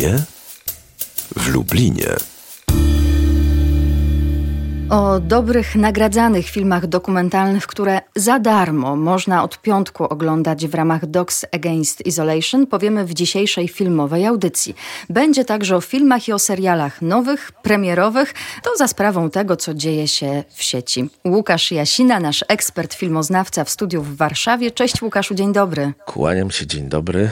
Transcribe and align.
kinie 0.00 0.18
w 1.36 1.48
Lublinie. 1.48 2.08
O 4.90 5.20
dobrych, 5.20 5.76
nagradzanych 5.76 6.46
filmach 6.46 6.86
dokumentalnych, 6.86 7.66
które 7.66 8.00
za 8.16 8.38
darmo 8.38 8.96
można 8.96 9.42
od 9.44 9.62
piątku 9.62 10.04
oglądać 10.04 10.66
w 10.66 10.74
ramach 10.74 11.06
Docs 11.06 11.44
Against 11.52 12.06
Isolation, 12.06 12.66
powiemy 12.66 13.04
w 13.04 13.14
dzisiejszej 13.14 13.68
filmowej 13.68 14.26
audycji. 14.26 14.74
Będzie 15.10 15.44
także 15.44 15.76
o 15.76 15.80
filmach 15.80 16.28
i 16.28 16.32
o 16.32 16.38
serialach 16.38 17.02
nowych, 17.02 17.52
premierowych, 17.52 18.34
to 18.62 18.70
za 18.76 18.88
sprawą 18.88 19.30
tego, 19.30 19.56
co 19.56 19.74
dzieje 19.74 20.08
się 20.08 20.44
w 20.48 20.62
sieci. 20.62 21.10
Łukasz 21.24 21.72
Jasina, 21.72 22.20
nasz 22.20 22.44
ekspert 22.48 22.94
filmoznawca 22.94 23.64
w 23.64 23.70
studiu 23.70 24.02
w 24.02 24.16
Warszawie. 24.16 24.70
Cześć 24.70 25.02
Łukaszu, 25.02 25.34
dzień 25.34 25.52
dobry. 25.52 25.92
Kłaniam 26.06 26.50
się, 26.50 26.66
dzień 26.66 26.88
dobry. 26.88 27.30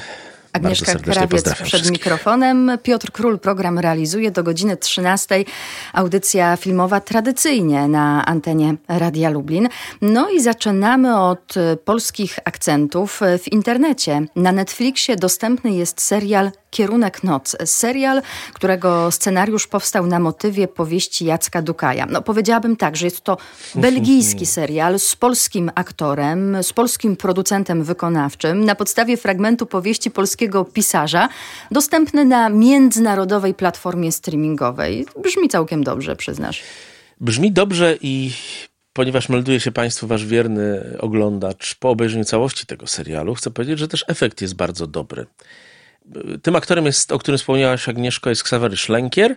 Agnieszka 0.59 0.95
Krawiec 0.95 1.63
przed 1.63 1.91
mikrofonem. 1.91 2.79
Piotr 2.83 3.13
Król 3.13 3.39
program 3.39 3.79
realizuje 3.79 4.31
do 4.31 4.43
godziny 4.43 4.77
13. 4.77 5.45
Audycja 5.93 6.57
filmowa 6.57 7.01
tradycyjnie 7.01 7.89
na 7.89 8.27
antenie 8.27 8.75
Radia 8.89 9.31
Lublin. 9.31 9.69
No 10.03 10.31
i 10.31 10.41
zaczynamy 10.41 11.21
od 11.21 11.55
polskich 11.85 12.39
akcentów 12.45 13.21
w 13.39 13.53
internecie. 13.53 14.23
Na 14.37 14.53
Netflixie 14.53 15.17
dostępny 15.17 15.71
jest 15.73 16.01
serial 16.01 16.51
Kierunek 16.71 17.25
Noc. 17.25 17.57
Serial, 17.65 18.23
którego 18.53 19.11
scenariusz 19.11 19.67
powstał 19.67 20.07
na 20.07 20.19
motywie 20.19 20.69
powieści 20.69 21.25
Jacka 21.25 21.63
Dukaja. 21.63 22.07
No 22.07 22.23
powiedziałabym 22.23 22.77
tak, 22.77 22.97
że 22.97 23.07
jest 23.07 23.21
to 23.21 23.37
belgijski 23.75 24.47
serial 24.57 24.99
z 24.99 25.17
polskim 25.17 25.71
aktorem, 25.75 26.63
z 26.63 26.73
polskim 26.73 27.17
producentem 27.17 27.85
wykonawczym 27.85 28.65
na 28.65 28.75
podstawie 28.75 29.17
fragmentu 29.17 29.67
powieści 29.67 30.11
polskiego 30.11 30.65
pisarza, 30.65 31.29
dostępny 31.71 32.25
na 32.25 32.49
międzynarodowej 32.49 33.55
platformie 33.55 34.13
streamingowej. 34.13 35.07
Brzmi 35.23 35.49
całkiem 35.49 35.85
dobrze, 35.85 36.17
przyznasz. 36.17 36.63
Brzmi 37.21 37.53
dobrze 37.53 37.97
i 38.01 38.33
ponieważ 38.93 39.29
melduje 39.29 39.61
się 39.61 39.73
Państwu 39.73 40.07
Wasz 40.07 40.27
wierny 40.27 40.97
oglądacz 41.01 41.75
po 41.75 41.91
obejrzeniu 41.91 42.25
całości 42.25 42.67
tego 42.67 42.87
serialu, 42.87 43.35
chcę 43.35 43.51
powiedzieć, 43.51 43.79
że 43.79 43.89
też 43.89 44.05
efekt 44.09 44.43
jest 44.43 44.55
bardzo 44.55 44.87
dobry. 44.87 45.27
Tym 46.43 46.57
aktorem, 46.57 46.87
jest, 46.87 47.13
o 47.13 47.19
którym 47.19 47.39
wspomniałaś 47.39 47.89
Agnieszko, 47.89 48.31
jest 48.31 48.43
Ksawery 48.43 48.77
Szlenkier. 48.77 49.37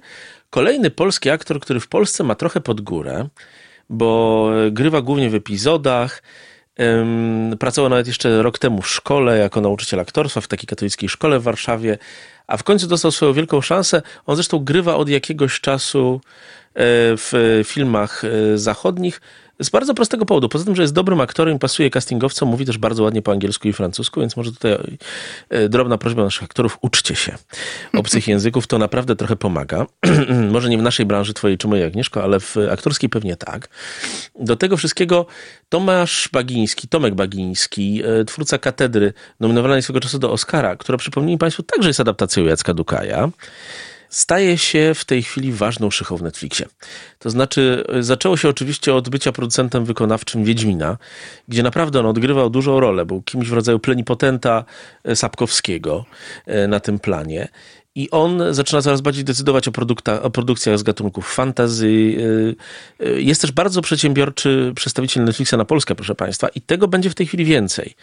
Kolejny 0.50 0.90
polski 0.90 1.30
aktor, 1.30 1.60
który 1.60 1.80
w 1.80 1.88
Polsce 1.88 2.24
ma 2.24 2.36
trochę 2.36 2.62
pod 2.62 2.82
górę, 2.82 3.28
bo 3.90 4.50
grywa 4.72 5.02
głównie 5.02 5.30
w 5.30 5.36
epizodach. 5.36 6.24
Pracował 7.60 7.90
nawet 7.90 8.08
jeszcze 8.08 8.42
rok 8.42 8.60
temu 8.60 8.82
w 8.82 8.90
szkole 8.90 9.38
jako 9.38 9.62
nauczyciel 9.62 10.00
aktorstwa 10.00 10.42
w 10.42 10.48
takiej 10.48 10.68
katolickiej 10.68 11.10
szkole 11.10 11.40
w 11.40 11.44
Warszawie, 11.44 11.98
a 12.48 12.58
w 12.58 12.64
końcu 12.64 12.88
dostał 12.88 13.12
swoją 13.12 13.34
wielką 13.34 13.62
szansę. 13.62 14.02
On 14.26 14.36
zresztą 14.36 14.60
grywa 14.60 14.96
od 14.96 15.10
jakiegoś 15.10 15.60
czasu 15.60 16.22
e, 16.24 16.80
w 17.18 17.62
filmach 17.66 18.24
e, 18.24 18.58
zachodnich. 18.58 19.22
Z 19.62 19.70
bardzo 19.70 19.94
prostego 19.94 20.26
powodu. 20.26 20.50
Poza 20.50 20.66
tym, 20.66 20.76
że 20.76 20.82
jest 20.82 20.94
dobrym 20.94 21.22
aktorem, 21.22 21.60
pasuje 21.60 21.90
castingowcom, 21.90 22.50
mówi 22.50 22.66
też 22.66 22.78
bardzo 22.78 23.04
ładnie 23.04 23.22
po 23.22 23.32
angielsku 23.32 23.68
i 23.68 23.74
francusku, 23.74 24.20
więc 24.20 24.38
może 24.38 24.52
tutaj 24.52 24.78
e, 25.50 25.70
drobna 25.70 25.98
prośba 25.98 26.24
naszych 26.24 26.44
aktorów, 26.44 26.78
uczcie 26.82 27.16
się 27.16 27.36
obcych 27.94 28.28
języków, 28.34 28.68
to 28.68 28.78
naprawdę 28.78 29.16
trochę 29.16 29.36
pomaga. 29.36 29.86
może 30.52 30.70
nie 30.70 30.78
w 30.78 30.82
naszej 30.82 31.06
branży 31.06 31.34
twojej 31.34 31.58
czy 31.58 31.68
mojej, 31.68 31.86
Agnieszko, 31.86 32.24
ale 32.24 32.40
w 32.40 32.58
aktorskiej 32.72 33.10
pewnie 33.10 33.36
tak. 33.36 33.70
Do 34.40 34.56
tego 34.56 34.78
wszystkiego 34.78 35.26
Tomasz 35.70 36.30
Bagiński, 36.34 36.88
Tomek 36.88 37.16
Bagiński, 37.16 38.02
e, 38.06 38.26
twórca 38.26 38.58
Katedry, 38.58 39.14
nominowany 39.40 39.82
swego 39.82 40.00
czasu 40.00 40.20
do 40.20 40.32
Oscara, 40.32 40.76
która 40.76 40.98
przypomnij 40.98 41.38
Państwu 41.38 41.64
także 41.64 41.90
jest 41.90 42.00
adaptacją 42.00 42.44
Jacka 42.44 42.74
Dukaja 42.74 43.30
staje 44.12 44.58
się 44.58 44.92
w 44.96 45.06
tej 45.06 45.24
chwili 45.24 45.52
ważną 45.52 45.92
szychą 45.92 46.18
w 46.18 46.22
Netflixie. 46.22 46.66
To 47.20 47.30
znaczy, 47.30 47.84
zaczęło 48.00 48.38
się 48.38 48.50
oczywiście 48.50 48.94
od 48.94 49.10
bycia 49.10 49.32
producentem 49.32 49.86
wykonawczym 49.86 50.44
Wiedźmina, 50.44 50.98
gdzie 51.48 51.64
naprawdę 51.64 52.00
on 52.00 52.06
odgrywał 52.06 52.50
dużą 52.50 52.80
rolę, 52.80 53.06
był 53.06 53.22
kimś 53.22 53.50
w 53.50 53.54
rodzaju 53.54 53.80
plenipotenta 53.80 54.66
e, 55.04 55.16
Sapkowskiego 55.16 56.06
e, 56.46 56.68
na 56.68 56.80
tym 56.80 57.00
planie. 57.00 57.48
I 57.96 58.10
on 58.12 58.44
zaczyna 58.54 58.82
coraz 58.82 59.02
bardziej 59.02 59.24
decydować 59.24 59.68
o, 59.68 59.72
produkta, 59.72 60.22
o 60.22 60.30
produkcjach 60.30 60.80
z 60.80 60.84
gatunków 60.84 61.34
fantazy. 61.34 61.88
Y, 61.88 62.56
y, 63.06 63.22
jest 63.22 63.42
też 63.42 63.52
bardzo 63.52 63.82
przedsiębiorczy 63.82 64.74
przedstawiciel 64.76 65.24
Netflixa 65.24 65.54
na 65.58 65.66
Polskę, 65.66 65.96
proszę 65.96 66.16
Państwa, 66.16 66.48
i 66.48 66.62
tego 66.62 66.88
będzie 66.88 67.10
w 67.10 67.16
tej 67.16 67.28
chwili 67.28 67.46
więcej. 67.46 67.96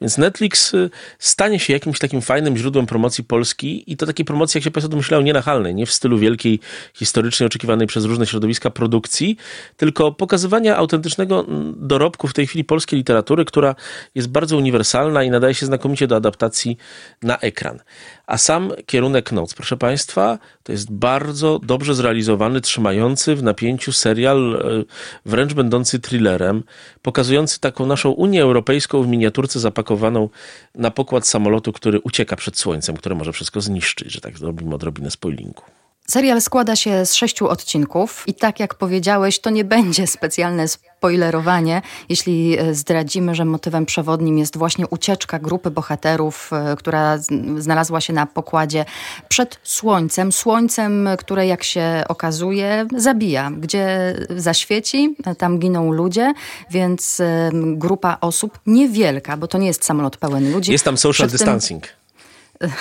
Więc 0.00 0.18
Netflix 0.18 0.74
y, 0.74 0.90
stanie 1.18 1.58
się 1.58 1.72
jakimś 1.72 1.98
takim 1.98 2.22
fajnym 2.22 2.56
źródłem 2.56 2.86
promocji 2.86 3.24
Polski 3.24 3.92
i 3.92 3.96
to 3.96 4.06
takiej 4.06 4.24
promocji, 4.24 4.58
jak 4.58 4.64
się 4.64 4.70
Państwo 4.70 4.88
domyślają, 4.88 5.22
nienachalnej, 5.22 5.74
nie 5.74 5.86
w 5.86 5.92
stylu 5.92 6.18
wielkiej, 6.18 6.60
historycznie 6.94 7.46
oczekiwanej 7.46 7.86
przez 7.86 8.04
różne 8.04 8.26
środowiska 8.26 8.70
produkcji, 8.70 9.36
tylko 9.76 10.12
pokazywania 10.12 10.76
autentycznego 10.76 11.46
mm, 11.48 11.74
dorobku 11.76 12.28
w 12.28 12.34
tej 12.34 12.46
chwili 12.46 12.64
polskiej 12.64 12.98
literatury, 12.98 13.44
która 13.44 13.74
jest 14.14 14.28
bardzo 14.28 14.56
uniwersalna 14.56 15.22
i 15.22 15.30
nadaje 15.30 15.54
się 15.54 15.66
znakomicie 15.66 16.06
do 16.06 16.16
adaptacji 16.16 16.76
na 17.22 17.38
ekran. 17.38 17.80
A 18.26 18.38
sam 18.38 18.72
kierunek 18.86 19.33
noc, 19.34 19.54
proszę 19.54 19.76
Państwa, 19.76 20.38
to 20.62 20.72
jest 20.72 20.92
bardzo 20.92 21.60
dobrze 21.62 21.94
zrealizowany, 21.94 22.60
trzymający 22.60 23.36
w 23.36 23.42
napięciu 23.42 23.92
serial, 23.92 24.54
e, 24.54 24.84
wręcz 25.26 25.54
będący 25.54 26.00
thrillerem, 26.00 26.62
pokazujący 27.02 27.60
taką 27.60 27.86
naszą 27.86 28.10
Unię 28.10 28.42
Europejską 28.42 29.02
w 29.02 29.08
miniaturce 29.08 29.60
zapakowaną 29.60 30.28
na 30.74 30.90
pokład 30.90 31.26
samolotu, 31.26 31.72
który 31.72 32.00
ucieka 32.00 32.36
przed 32.36 32.58
słońcem, 32.58 32.96
które 32.96 33.14
może 33.14 33.32
wszystko 33.32 33.60
zniszczyć, 33.60 34.12
że 34.12 34.20
tak 34.20 34.38
zrobimy 34.38 34.74
odrobinę 34.74 35.10
spoilingu. 35.10 35.62
Serial 36.06 36.40
składa 36.40 36.76
się 36.76 37.06
z 37.06 37.14
sześciu 37.14 37.48
odcinków 37.48 38.24
i 38.26 38.34
tak 38.34 38.60
jak 38.60 38.74
powiedziałeś, 38.74 39.38
to 39.38 39.50
nie 39.50 39.64
będzie 39.64 40.06
specjalne 40.06 40.68
spoilerowanie, 41.04 41.82
jeśli 42.08 42.58
e, 42.58 42.74
zdradzimy, 42.74 43.34
że 43.34 43.44
motywem 43.44 43.86
przewodnim 43.86 44.38
jest 44.38 44.56
właśnie 44.56 44.88
ucieczka 44.88 45.38
grupy 45.38 45.70
bohaterów, 45.70 46.50
e, 46.52 46.76
która 46.76 47.18
znalazła 47.58 48.00
się 48.00 48.12
na 48.12 48.26
pokładzie 48.26 48.84
przed 49.28 49.60
słońcem. 49.62 50.32
Słońcem, 50.32 51.08
które 51.18 51.46
jak 51.46 51.64
się 51.64 52.04
okazuje 52.08 52.86
zabija. 52.96 53.50
Gdzie 53.50 54.14
zaświeci, 54.36 55.16
tam 55.38 55.58
giną 55.58 55.92
ludzie, 55.92 56.34
więc 56.70 57.22
grupa 57.52 58.18
osób 58.20 58.58
niewielka, 58.66 59.36
bo 59.36 59.48
to 59.48 59.58
nie 59.58 59.66
jest 59.66 59.84
samolot 59.84 60.16
pełen 60.16 60.52
ludzi. 60.52 60.72
Jest 60.72 60.84
tam 60.84 60.96
social 60.96 61.28
distancing. 61.28 61.86
Tym 61.86 62.03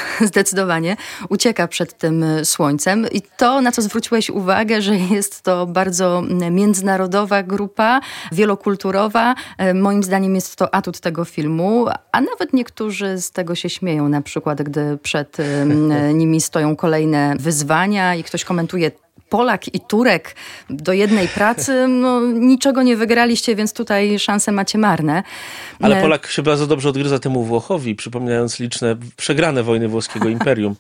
zdecydowanie 0.32 0.98
ucieka 1.30 1.68
przed 1.68 1.98
tym 1.98 2.26
słońcem. 2.44 3.08
I 3.12 3.22
to, 3.22 3.62
na 3.62 3.72
co 3.72 3.82
zwróciłeś 3.82 4.30
uwagę, 4.30 4.82
że 4.82 4.96
jest 4.98 5.42
to 5.42 5.66
bardzo 5.66 6.24
międzynarodowa 6.52 7.44
grupa, 7.44 8.02
wielokulturowa. 8.32 9.36
E, 9.58 9.74
moim 9.74 10.04
zdaniem 10.04 10.36
jest 10.36 10.56
to 10.56 10.76
atut 10.76 11.00
tego 11.00 11.26
filmu, 11.26 11.86
a 12.12 12.22
nawet 12.22 12.54
niektórzy 12.54 13.18
z 13.22 13.32
tego 13.32 13.56
się 13.56 13.70
śmieją, 13.70 14.10
na 14.10 14.22
przykład 14.22 14.62
gdy 14.62 14.98
przed 14.98 15.38
nimi 16.14 16.42
stoją 16.42 16.76
kolejne 16.76 17.36
wyzwania 17.40 18.16
i 18.16 18.24
ktoś 18.24 18.44
komentuje 18.44 18.92
Polak 19.34 19.76
i 19.76 19.80
Turek 19.80 20.36
do 20.70 20.94
jednej 20.94 21.28
pracy, 21.28 21.88
no 22.02 22.22
niczego 22.22 22.84
nie 22.84 22.98
wygraliście, 22.98 23.56
więc 23.56 23.74
tutaj 23.74 24.20
szanse 24.20 24.52
macie 24.52 24.78
marne. 24.78 25.24
Ale 25.82 25.98
e, 25.98 26.02
Polak 26.02 26.28
się 26.28 26.44
bardzo 26.44 26.68
dobrze 26.68 26.90
odgryza 26.90 27.20
temu 27.20 27.44
Włochowi, 27.44 27.96
przypominając 27.96 28.60
liczne 28.60 28.96
przegrane 29.18 29.64
wojny 29.64 29.88
włoskiego 29.88 30.30
imperium. 30.38 30.76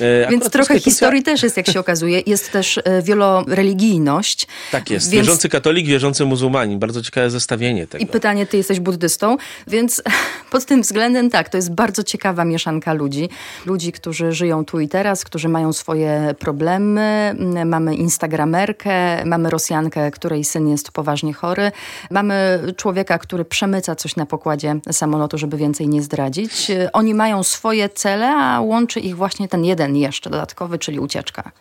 E, 0.00 0.30
więc 0.30 0.50
trochę 0.50 0.80
historii 0.80 1.22
też 1.22 1.42
jest, 1.42 1.56
jak 1.56 1.66
się 1.66 1.80
okazuje. 1.80 2.22
Jest 2.26 2.52
też 2.52 2.78
e, 2.84 3.02
wieloreligijność. 3.02 4.46
Tak 4.72 4.90
jest. 4.90 5.10
Więc... 5.10 5.26
Wierzący 5.26 5.48
katolik, 5.48 5.86
wierzący 5.86 6.24
muzułmanin. 6.24 6.78
Bardzo 6.78 7.02
ciekawe 7.02 7.30
zestawienie 7.30 7.86
tego. 7.86 8.04
I 8.04 8.06
pytanie, 8.06 8.46
ty 8.46 8.56
jesteś 8.56 8.80
buddystą, 8.80 9.36
więc 9.66 10.02
pod 10.52 10.64
tym 10.64 10.82
względem 10.82 11.30
tak, 11.30 11.48
to 11.48 11.58
jest 11.58 11.74
bardzo 11.74 12.02
ciekawa 12.02 12.44
mieszanka 12.44 12.92
ludzi. 12.92 13.28
Ludzi, 13.66 13.92
którzy 13.92 14.32
żyją 14.32 14.64
tu 14.64 14.80
i 14.80 14.88
teraz, 14.88 15.24
którzy 15.24 15.48
mają 15.48 15.72
swoje 15.72 16.34
problemy, 16.38 17.34
mamy 17.72 17.94
instagramerkę, 17.94 19.24
mamy 19.24 19.50
Rosjankę, 19.50 20.10
której 20.10 20.44
syn 20.44 20.68
jest 20.68 20.92
poważnie 20.92 21.32
chory, 21.32 21.72
mamy 22.10 22.60
człowieka, 22.76 23.18
który 23.18 23.44
przemyca 23.44 23.94
coś 23.94 24.16
na 24.16 24.26
pokładzie 24.26 24.76
samolotu, 24.92 25.38
żeby 25.38 25.56
więcej 25.56 25.88
nie 25.88 26.02
zdradzić. 26.02 26.70
Oni 26.92 27.14
mają 27.14 27.42
swoje 27.42 27.88
cele, 27.88 28.28
a 28.36 28.60
łączy 28.60 29.00
ich 29.00 29.16
właśnie 29.16 29.48
ten 29.48 29.64
jeden 29.64 29.96
jeszcze 29.96 30.30
dodatkowy, 30.30 30.78
czyli 30.78 30.98
ucieczka. 30.98 31.52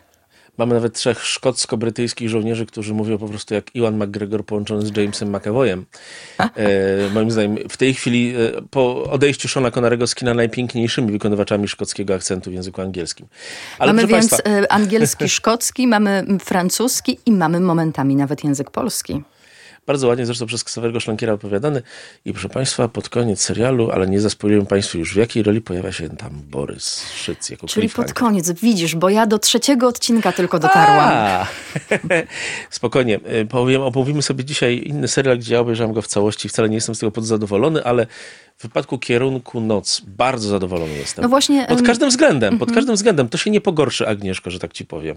Mamy 0.57 0.74
nawet 0.74 0.94
trzech 0.94 1.25
szkocko-brytyjskich 1.25 2.30
żołnierzy, 2.30 2.65
którzy 2.65 2.94
mówią 2.94 3.18
po 3.18 3.27
prostu 3.27 3.53
jak 3.53 3.75
Iwan 3.75 4.03
McGregor 4.03 4.45
połączony 4.45 4.86
z 4.86 4.98
Jamesem 4.98 5.36
McAvoyem. 5.36 5.86
E, 6.39 6.50
moim 7.13 7.31
zdaniem 7.31 7.69
w 7.69 7.77
tej 7.77 7.94
chwili 7.94 8.33
e, 8.36 8.62
po 8.69 9.03
odejściu 9.03 9.48
Shona 9.48 9.71
Connerego 9.71 10.07
z 10.07 10.15
kina 10.15 10.33
najpiękniejszymi 10.33 11.12
wykonywaczami 11.12 11.68
szkockiego 11.68 12.13
akcentu 12.13 12.51
w 12.51 12.53
języku 12.53 12.81
angielskim. 12.81 13.27
Ale 13.80 13.94
mamy 13.94 14.07
więc 14.07 14.30
Państwa... 14.30 14.50
E, 14.50 14.71
angielski, 14.71 15.30
szkocki, 15.39 15.88
mamy 15.88 16.25
francuski 16.39 17.19
i 17.25 17.31
mamy 17.31 17.59
momentami 17.59 18.15
nawet 18.15 18.44
język 18.44 18.71
polski. 18.71 19.24
Bardzo 19.86 20.07
ładnie 20.07 20.25
zresztą 20.25 20.45
przez 20.45 20.63
Ksawerego 20.63 21.00
Szlankiera 21.00 21.33
opowiadany. 21.33 21.81
I 22.25 22.33
proszę 22.33 22.50
Państwa, 22.50 22.88
pod 22.88 23.10
koniec 23.10 23.42
serialu, 23.42 23.92
ale 23.92 24.07
nie 24.07 24.22
zaspoiluję 24.22 24.66
Państwu 24.66 24.98
już, 24.98 25.13
w 25.13 25.18
jakiej 25.18 25.44
roli 25.44 25.62
pojawia 25.62 25.92
się 25.92 26.10
tam 26.10 26.30
Borys 26.50 27.12
Szyc 27.13 27.50
jako 27.50 27.68
Czyli 27.68 27.89
pod 27.89 28.13
koniec, 28.13 28.51
widzisz, 28.51 28.95
bo 28.95 29.10
ja 29.10 29.28
do 29.28 29.39
trzeciego 29.39 29.88
odcinka 29.88 30.31
tylko 30.31 30.60
dotarłam. 30.60 31.45
Spokojnie, 32.69 33.19
y, 33.42 33.92
powiem, 33.94 34.22
sobie 34.22 34.45
dzisiaj 34.45 34.83
inny 34.86 35.07
serial, 35.07 35.38
gdzie 35.38 35.54
ja 35.54 35.60
obejrzałem 35.60 35.94
go 35.94 36.01
w 36.01 36.07
całości. 36.07 36.50
Wcale 36.50 36.69
nie 36.69 36.75
jestem 36.75 36.95
z 36.95 37.00
tego 37.00 37.12
podzadowolony, 37.12 37.84
ale 37.84 38.07
w 38.57 38.63
wypadku 38.63 39.00
kierunku 39.00 39.62
noc 39.62 40.01
bardzo 40.07 40.50
zadowolony 40.50 40.94
jestem. 40.94 41.24
No 41.24 41.30
właśnie. 41.30 41.66
Pod 41.66 41.81
każdym 41.81 42.10
względem, 42.10 42.60
pod 42.60 42.69
mhm. 42.69 42.75
każdym 42.75 42.95
względem. 42.95 43.30
To 43.30 43.38
się 43.38 43.51
nie 43.51 43.62
pogorszy, 43.62 44.07
Agnieszko, 44.07 44.51
że 44.51 44.60
tak 44.60 44.74
ci 44.74 44.86
powiem, 44.86 45.16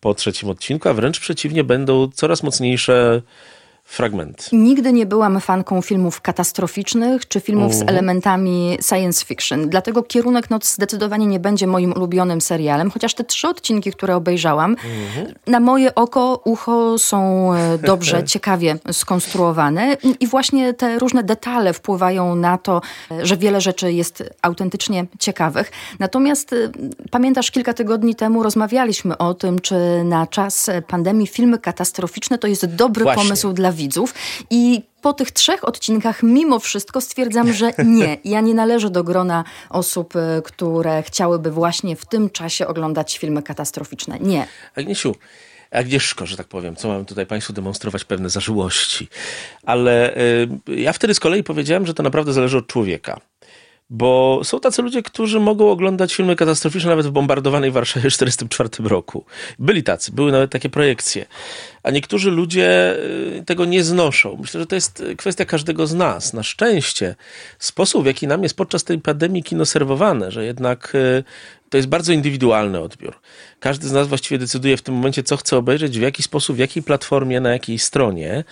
po 0.00 0.14
trzecim 0.14 0.48
odcinku, 0.50 0.88
a 0.88 0.94
wręcz 0.94 1.20
przeciwnie, 1.20 1.64
będą 1.64 2.08
coraz 2.14 2.42
mocniejsze 2.42 3.22
fragment. 3.86 4.48
Nigdy 4.52 4.92
nie 4.92 5.06
byłam 5.06 5.40
fanką 5.40 5.82
filmów 5.82 6.20
katastroficznych 6.20 7.28
czy 7.28 7.40
filmów 7.40 7.72
z 7.72 7.80
mhm. 7.80 7.88
elementami 7.88 8.78
science 8.88 9.24
fiction. 9.24 9.68
Dlatego 9.68 10.02
Kierunek 10.02 10.50
Noc 10.50 10.74
zdecydowanie 10.74 11.26
nie 11.26 11.40
będzie 11.40 11.66
moim 11.66 11.92
ulubionym 11.92 12.40
serialem, 12.40 12.90
chociaż 12.90 13.14
te 13.14 13.24
trzy 13.24 13.48
odcinki, 13.48 13.92
które 13.92 14.16
obejrzałam, 14.16 14.70
mhm. 14.70 15.34
na 15.46 15.60
moje 15.60 15.94
oko, 15.94 16.42
ucho 16.44 16.98
są 16.98 17.52
e, 17.54 17.78
dobrze, 17.78 18.24
ciekawie 18.34 18.78
skonstruowane 18.92 19.96
i 20.20 20.26
właśnie 20.26 20.74
te 20.74 20.98
różne 20.98 21.22
detale 21.22 21.72
wpływają 21.72 22.36
na 22.36 22.58
to, 22.58 22.80
e, 23.10 23.26
że 23.26 23.36
wiele 23.36 23.60
rzeczy 23.60 23.92
jest 23.92 24.24
autentycznie 24.42 25.06
ciekawych. 25.18 25.72
Natomiast 25.98 26.52
e, 26.52 26.56
pamiętasz, 27.10 27.50
kilka 27.50 27.74
tygodni 27.74 28.14
temu 28.14 28.42
rozmawialiśmy 28.42 29.18
o 29.18 29.34
tym, 29.34 29.58
czy 29.58 30.04
na 30.04 30.26
czas 30.26 30.70
pandemii 30.88 31.26
filmy 31.26 31.58
katastroficzne 31.58 32.38
to 32.38 32.46
jest 32.46 32.66
dobry 32.66 33.04
właśnie. 33.04 33.22
pomysł 33.22 33.52
dla 33.52 33.72
widzów 33.76 34.14
i 34.50 34.82
po 35.02 35.12
tych 35.12 35.30
trzech 35.30 35.68
odcinkach 35.68 36.22
mimo 36.22 36.58
wszystko 36.58 37.00
stwierdzam, 37.00 37.52
że 37.52 37.70
nie. 37.84 38.18
Ja 38.24 38.40
nie 38.40 38.54
należę 38.54 38.90
do 38.90 39.04
grona 39.04 39.44
osób, 39.70 40.16
e, 40.16 40.42
które 40.42 41.02
chciałyby 41.02 41.50
właśnie 41.50 41.96
w 41.96 42.06
tym 42.06 42.30
czasie 42.30 42.66
oglądać 42.66 43.18
filmy 43.18 43.42
katastroficzne. 43.42 44.18
Nie. 44.20 44.46
Agniesiu, 44.76 45.14
Agnieszko, 45.70 46.26
że 46.26 46.36
tak 46.36 46.46
powiem, 46.46 46.76
co 46.76 46.88
mam 46.88 47.04
tutaj 47.04 47.26
Państwu 47.26 47.52
demonstrować 47.52 48.04
pewne 48.04 48.30
zażyłości. 48.30 49.08
Ale 49.66 50.16
y, 50.16 50.48
ja 50.66 50.92
wtedy 50.92 51.14
z 51.14 51.20
kolei 51.20 51.42
powiedziałem, 51.42 51.86
że 51.86 51.94
to 51.94 52.02
naprawdę 52.02 52.32
zależy 52.32 52.58
od 52.58 52.66
człowieka. 52.66 53.20
Bo 53.90 54.40
są 54.44 54.60
tacy 54.60 54.82
ludzie, 54.82 55.02
którzy 55.02 55.40
mogą 55.40 55.70
oglądać 55.70 56.14
filmy 56.14 56.36
katastroficzne 56.36 56.90
nawet 56.90 57.06
w 57.06 57.10
bombardowanej 57.10 57.70
Warszawie 57.70 58.10
w 58.10 58.14
1944 58.14 58.88
roku. 58.88 59.24
Byli 59.58 59.82
tacy, 59.82 60.12
były 60.12 60.32
nawet 60.32 60.50
takie 60.50 60.68
projekcje. 60.68 61.26
A 61.82 61.90
niektórzy 61.90 62.30
ludzie 62.30 62.96
y, 63.38 63.42
tego 63.46 63.64
nie 63.64 63.84
znoszą. 63.84 64.36
Myślę, 64.40 64.60
że 64.60 64.66
to 64.66 64.74
jest 64.74 65.04
kwestia 65.16 65.44
każdego 65.44 65.86
z 65.86 65.94
nas. 65.94 66.32
Na 66.32 66.42
szczęście 66.42 67.14
sposób, 67.58 68.02
w 68.02 68.06
jaki 68.06 68.26
nam 68.26 68.42
jest 68.42 68.56
podczas 68.56 68.84
tej 68.84 68.98
pandemii 68.98 69.42
kino 69.42 69.66
serwowane, 69.66 70.30
że 70.30 70.44
jednak 70.44 70.94
y, 70.94 71.24
to 71.70 71.76
jest 71.76 71.88
bardzo 71.88 72.12
indywidualny 72.12 72.80
odbiór. 72.80 73.14
Każdy 73.60 73.88
z 73.88 73.92
nas 73.92 74.08
właściwie 74.08 74.38
decyduje 74.38 74.76
w 74.76 74.82
tym 74.82 74.94
momencie, 74.94 75.22
co 75.22 75.36
chce 75.36 75.56
obejrzeć, 75.56 75.98
w 75.98 76.02
jaki 76.02 76.22
sposób, 76.22 76.56
w 76.56 76.58
jakiej 76.58 76.82
platformie, 76.82 77.40
na 77.40 77.50
jakiej 77.50 77.78
stronie. 77.78 78.44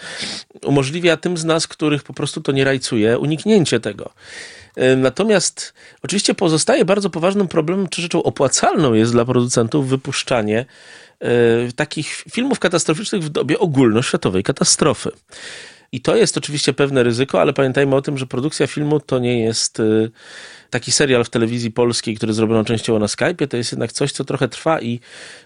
Umożliwia 0.62 1.16
tym 1.16 1.36
z 1.36 1.44
nas, 1.44 1.66
których 1.66 2.02
po 2.02 2.14
prostu 2.14 2.40
to 2.40 2.52
nie 2.52 2.64
rajcuje, 2.64 3.18
uniknięcie 3.18 3.80
tego. 3.80 4.10
Natomiast 4.96 5.74
oczywiście 6.02 6.34
pozostaje 6.34 6.84
bardzo 6.84 7.10
poważnym 7.10 7.48
problemem, 7.48 7.88
czy 7.88 8.02
rzeczą 8.02 8.22
opłacalną 8.22 8.92
jest 8.92 9.12
dla 9.12 9.24
producentów 9.24 9.88
wypuszczanie 9.88 10.66
e, 11.20 11.26
takich 11.76 12.24
filmów 12.32 12.58
katastroficznych 12.58 13.22
w 13.22 13.28
dobie 13.28 13.58
ogólnoświatowej 13.58 14.42
katastrofy. 14.42 15.10
I 15.94 16.00
to 16.00 16.16
jest 16.16 16.36
oczywiście 16.36 16.72
pewne 16.72 17.02
ryzyko, 17.02 17.40
ale 17.40 17.52
pamiętajmy 17.52 17.96
o 17.96 18.02
tym, 18.02 18.18
że 18.18 18.26
produkcja 18.26 18.66
filmu 18.66 19.00
to 19.00 19.18
nie 19.18 19.40
jest 19.40 19.80
e, 19.80 19.84
taki 20.70 20.92
serial 20.92 21.24
w 21.24 21.30
telewizji 21.30 21.70
polskiej, 21.70 22.16
który 22.16 22.32
zrobiono 22.32 22.64
częściowo 22.64 22.98
na 22.98 23.06
Skype'ie, 23.06 23.48
to 23.48 23.56
jest 23.56 23.72
jednak 23.72 23.92
coś, 23.92 24.12
co 24.12 24.24
trochę 24.24 24.48
trwa 24.48 24.80
i 24.80 25.00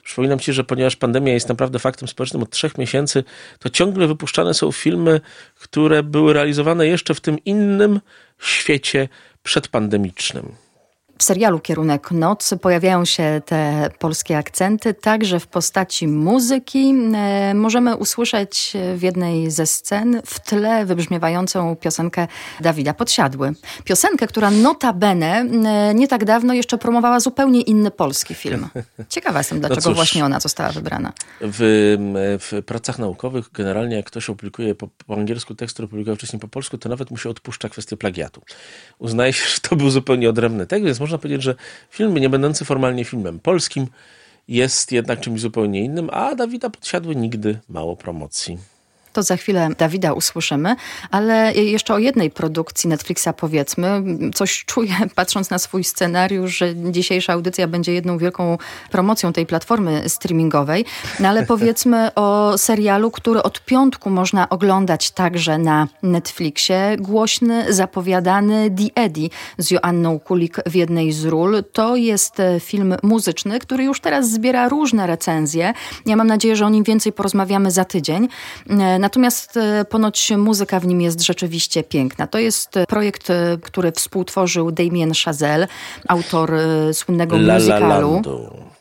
przypominam 0.05 0.39
ci, 0.39 0.53
że 0.53 0.65
ponieważ 0.65 0.97
pandemia 0.97 1.33
jest 1.33 1.49
naprawdę 1.49 1.79
faktem 1.79 2.09
społecznym 2.09 2.43
od 2.43 2.51
trzech 2.51 2.79
miesięcy, 2.79 3.25
to 3.59 3.71
ciągle 3.71 4.07
wypuszczane 4.07 4.55
są 4.55 4.73
filmy, 4.73 5.21
które 5.55 6.03
były 6.03 6.33
realizowane 6.33 6.87
jeszcze 6.87 7.15
w 7.15 7.21
tym 7.21 7.45
innym 7.45 8.01
świecie 8.39 9.09
przedpandemicznym. 9.43 10.68
W 11.19 11.23
serialu 11.23 11.61
Kierunek 11.61 12.11
Noc 12.11 12.55
pojawiają 12.63 13.05
się 13.05 13.41
te 13.47 13.91
polskie 13.99 14.39
akcenty, 14.39 14.95
także 14.95 15.41
w 15.41 15.47
postaci 15.47 16.09
muzyki. 16.09 16.95
E, 17.15 17.55
możemy 17.55 17.97
usłyszeć 17.97 18.73
w 18.97 19.03
jednej 19.03 19.51
ze 19.51 19.67
scen 19.67 20.23
w 20.27 20.41
tle 20.41 20.87
wybrzmiewającą 20.87 21.77
piosenkę 21.77 22.27
Dawida 22.61 22.95
Podsiadły. 22.95 23.53
Piosenkę, 23.85 24.27
która 24.27 24.51
notabene 24.51 25.37
e, 25.37 25.95
nie 25.95 26.09
tak 26.09 26.25
dawno 26.25 26.55
jeszcze 26.55 26.79
promowała 26.79 27.21
zupełnie 27.21 27.61
inny 27.61 27.91
polski 27.91 28.35
film. 28.35 28.69
Ciekawa 29.09 29.39
jestem, 29.39 29.61
no 29.61 29.69
dlaczego 29.69 29.89
no 29.91 29.95
właśnie 29.95 30.25
ona 30.25 30.41
została 30.41 30.73
wybrana. 30.73 31.13
W, 31.41 31.97
w, 32.41 32.63
pracach 32.63 32.99
naukowych 32.99 33.51
generalnie 33.53 33.97
jak 33.97 34.07
ktoś 34.07 34.31
opublikuje 34.31 34.75
po, 34.75 34.89
po 35.07 35.15
angielsku 35.15 35.55
tekst, 35.55 35.75
który 35.75 35.89
publikował 35.89 36.17
wcześniej 36.17 36.41
po 36.41 36.49
polsku, 36.49 36.79
to 36.79 36.89
nawet 36.89 37.11
mu 37.11 37.17
się 37.17 37.31
odpuszcza 37.31 37.69
kwestię 37.69 37.97
plagiatu. 37.97 38.43
Uznaje 38.99 39.33
się, 39.33 39.49
że 39.49 39.61
to 39.61 39.77
był 39.77 39.91
zupełnie 39.91 40.31
odrębny 40.31 40.67
tekst, 40.67 40.85
więc 40.85 41.08
można 41.09 41.19
powiedzieć, 41.19 41.43
że 41.43 41.55
film 41.91 42.19
nie 42.19 42.29
będący 42.29 42.65
formalnie 42.65 43.05
filmem 43.05 43.39
polskim 43.41 43.87
jest 44.49 44.93
jednak 44.93 45.21
czymś 45.21 45.41
zupełnie 45.41 45.85
innym, 45.85 46.11
a 46.13 46.35
Dawida 46.35 46.71
Podsiadły 46.71 47.17
nigdy 47.17 47.59
mało 47.69 47.97
promocji. 47.97 48.59
To 49.13 49.23
za 49.23 49.37
chwilę 49.37 49.69
Dawida 49.79 50.13
usłyszymy, 50.13 50.77
ale 51.11 51.53
jeszcze 51.53 51.95
o 51.95 51.99
jednej 51.99 52.31
produkcji 52.31 52.89
Netflixa 52.89 53.29
powiedzmy. 53.37 54.03
Coś 54.35 54.65
czuję, 54.65 54.95
patrząc 55.15 55.51
na 55.51 55.59
swój 55.59 55.85
scenariusz, 55.85 56.57
że 56.59 56.75
dzisiejsza 56.77 57.33
audycja 57.33 57.69
będzie 57.69 57.93
jedną 57.93 58.19
wielką 58.19 58.59
promocją 58.91 59.33
tej 59.33 59.47
platformy 59.47 60.09
streamingowej. 60.09 60.85
No 61.21 61.29
ale 61.29 61.47
powiedzmy 61.55 62.15
o 62.15 62.59
serialu, 62.59 63.11
który 63.11 63.43
od 63.43 63.65
piątku 63.65 64.11
można 64.11 64.49
oglądać 64.49 65.11
także 65.11 65.59
na 65.59 65.89
Netflixie. 66.03 66.97
Głośny, 66.99 67.73
zapowiadany 67.73 68.71
The 68.71 69.03
Eddie 69.03 69.29
z 69.59 69.71
Joanną 69.71 70.19
Kulik 70.21 70.57
w 70.67 70.75
jednej 70.75 71.13
z 71.13 71.25
ról. 71.25 71.65
To 71.73 71.97
jest 71.97 72.41
e, 72.41 72.61
film 72.61 72.97
muzyczny, 73.03 73.59
który 73.59 73.85
już 73.85 74.01
teraz 74.01 74.31
zbiera 74.31 74.69
różne 74.69 75.07
recenzje. 75.07 75.73
Ja 76.07 76.17
mam 76.17 76.27
nadzieję, 76.27 76.57
że 76.57 76.67
o 76.67 76.69
nim 76.69 76.85
więcej 76.85 77.13
porozmawiamy 77.13 77.71
za 77.71 77.85
tydzień. 77.85 78.29
Natomiast 78.99 79.57
e, 79.57 79.85
ponoć 79.85 80.33
muzyka 80.37 80.81
w 80.81 80.87
nim 80.87 81.01
jest 81.01 81.21
rzeczywiście 81.21 81.83
piękna. 81.83 82.27
To 82.27 82.39
jest 82.39 82.77
e, 82.77 82.87
projekt, 82.87 83.31
e, 83.31 83.59
który 83.63 83.93
współtworzył 83.93 84.73
Damien 84.73 85.13
Chazelle, 85.25 85.69
autor 86.09 86.53
słynnego 86.93 87.37
La 87.37 87.55
musicalu. 87.55 88.23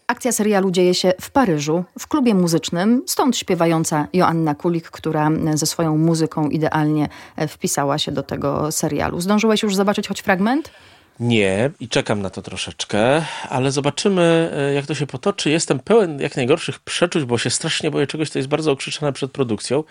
Akcja 0.08 0.32
serialu 0.32 0.72
dzieje 0.72 0.94
się 0.94 1.14
w 1.22 1.32
Paryżu, 1.32 1.84
w 2.00 2.08
klubie 2.08 2.36
muzycznym, 2.36 3.04
stąd 3.06 3.38
śpiewająca 3.38 4.08
Joanna 4.14 4.56
Kulik, 4.56 4.90
która 4.92 5.30
ze 5.54 5.66
swoją 5.66 5.98
muzyką 5.98 6.50
idealnie 6.50 7.10
wpisała 7.48 7.98
się 7.98 8.12
do 8.12 8.24
tego 8.24 8.72
serialu. 8.72 9.22
Zdążyłeś 9.22 9.64
już 9.64 9.76
zobaczyć 9.76 10.08
choć 10.08 10.22
fragment? 10.22 10.72
Nie 11.20 11.72
i 11.80 11.90
czekam 11.90 12.22
na 12.22 12.30
to 12.30 12.42
troszeczkę, 12.42 13.26
ale 13.50 13.72
zobaczymy, 13.72 14.52
e, 14.54 14.74
jak 14.74 14.86
to 14.86 14.96
się 14.96 15.08
potoczy. 15.08 15.50
Jestem 15.50 15.80
pełen 15.80 16.20
jak 16.20 16.36
najgorszych 16.36 16.80
przeczuć, 16.80 17.24
bo 17.24 17.38
się 17.38 17.50
strasznie 17.50 17.92
boję 17.92 18.08
czegoś, 18.08 18.30
co 18.30 18.40
jest 18.40 18.50
bardzo 18.50 18.72
okrzyczane 18.72 19.14
przed 19.14 19.32
produkcją, 19.32 19.84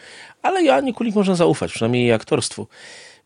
ale 0.42 0.64
Joannie 0.64 0.94
Kulik 0.94 1.14
można 1.14 1.34
zaufać, 1.34 1.72
przynajmniej 1.72 2.02
jej 2.02 2.12
aktorstwu. 2.12 2.66